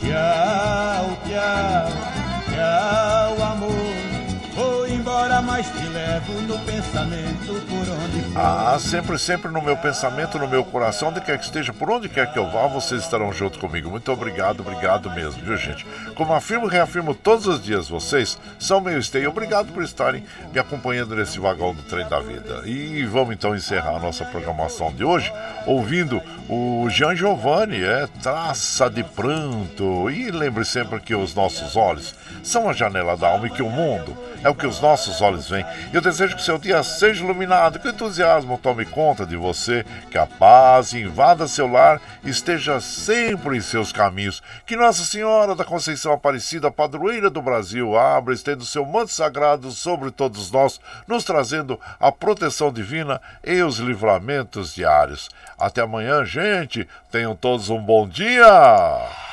[0.00, 1.88] Tchau, tchau,
[2.50, 3.81] tchau, amor.
[5.44, 8.40] Mas te levo no pensamento por onde for.
[8.40, 12.08] Ah, sempre, sempre no meu pensamento, no meu coração, onde quer que esteja, por onde
[12.08, 13.90] quer que eu vá, vocês estarão junto comigo.
[13.90, 15.84] Muito obrigado, obrigado mesmo, viu, gente?
[16.14, 19.30] Como afirmo e reafirmo todos os dias, vocês são meu esteio.
[19.30, 22.62] Obrigado por estarem me acompanhando nesse vagão do trem da vida.
[22.64, 25.32] E vamos então encerrar a nossa programação de hoje
[25.66, 30.10] ouvindo o Jean Giovanni, é Traça de Pranto.
[30.10, 33.70] E lembre sempre que os nossos olhos são a janela da alma e que o
[33.70, 35.64] mundo é o que os nossos olhos veem.
[35.92, 40.18] Eu desejo que seu dia seja iluminado, que o entusiasmo tome conta de você, que
[40.18, 44.42] a paz invada seu lar e esteja sempre em seus caminhos.
[44.66, 50.10] Que Nossa Senhora da Conceição Aparecida, padroeira do Brasil, abra estendo seu manto sagrado sobre
[50.10, 55.28] todos nós, nos trazendo a proteção divina e os livramentos diários.
[55.58, 56.88] Até amanhã, gente.
[57.10, 59.31] Tenham todos um bom dia.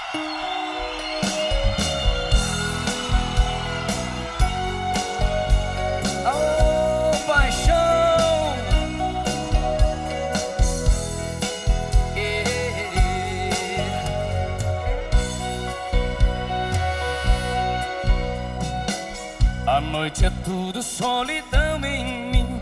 [19.69, 22.59] A noite é tudo solidão em mim.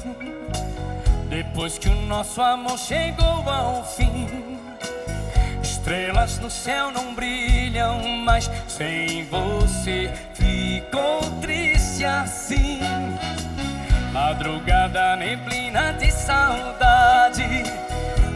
[1.30, 4.60] Depois que o nosso amor chegou ao fim,
[5.64, 8.52] estrelas no céu não brilham mais.
[8.68, 12.82] Sem você ficou triste assim.
[14.12, 17.64] Madrugada, neblina de saudade.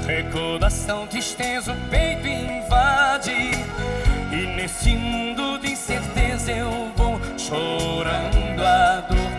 [0.07, 3.52] Recordação, tristeza, o peito invade.
[4.31, 9.30] E nesse mundo de incerteza eu vou chorando a dor,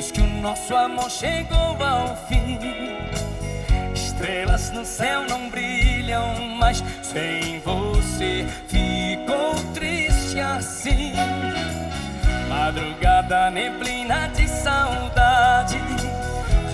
[0.00, 2.58] Depois que o nosso amor chegou ao fim,
[3.92, 11.12] Estrelas no céu não brilham, mas sem você ficou triste assim.
[12.48, 15.78] Madrugada, neblina de saudade,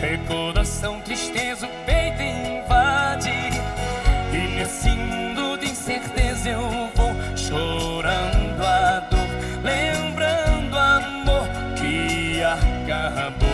[0.01, 3.33] recordação, tristeza, o peito invade.
[4.33, 7.06] E nesse mundo de incerteza eu vou
[13.07, 13.49] acabou.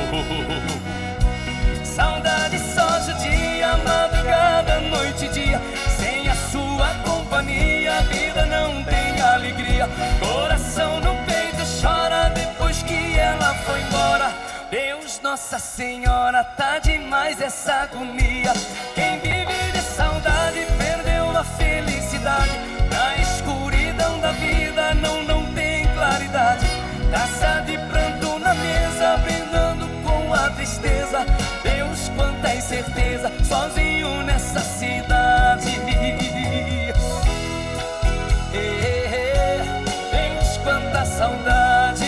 [1.85, 2.93] Saudade só
[3.23, 5.61] dia, madrugada, noite e dia.
[5.97, 9.89] Sem a sua companhia, a vida não tem alegria.
[10.19, 14.33] Coração no peito chora depois que ela foi embora.
[14.71, 18.53] Deus, Nossa Senhora, tá demais essa agonia.
[18.95, 22.53] Quem vive de saudade perdeu a felicidade.
[22.91, 26.67] Na escuridão da vida não, não tem claridade.
[27.11, 28.12] Taça de pranto
[33.45, 35.79] sozinho nessa cidade.
[40.11, 42.07] Deus, quanta saudade.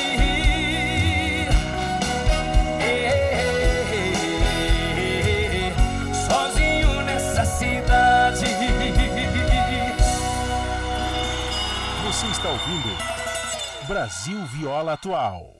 [6.26, 8.46] Sozinho nessa cidade.
[12.06, 12.96] Você está ouvindo
[13.86, 15.53] Brasil Viola Atual.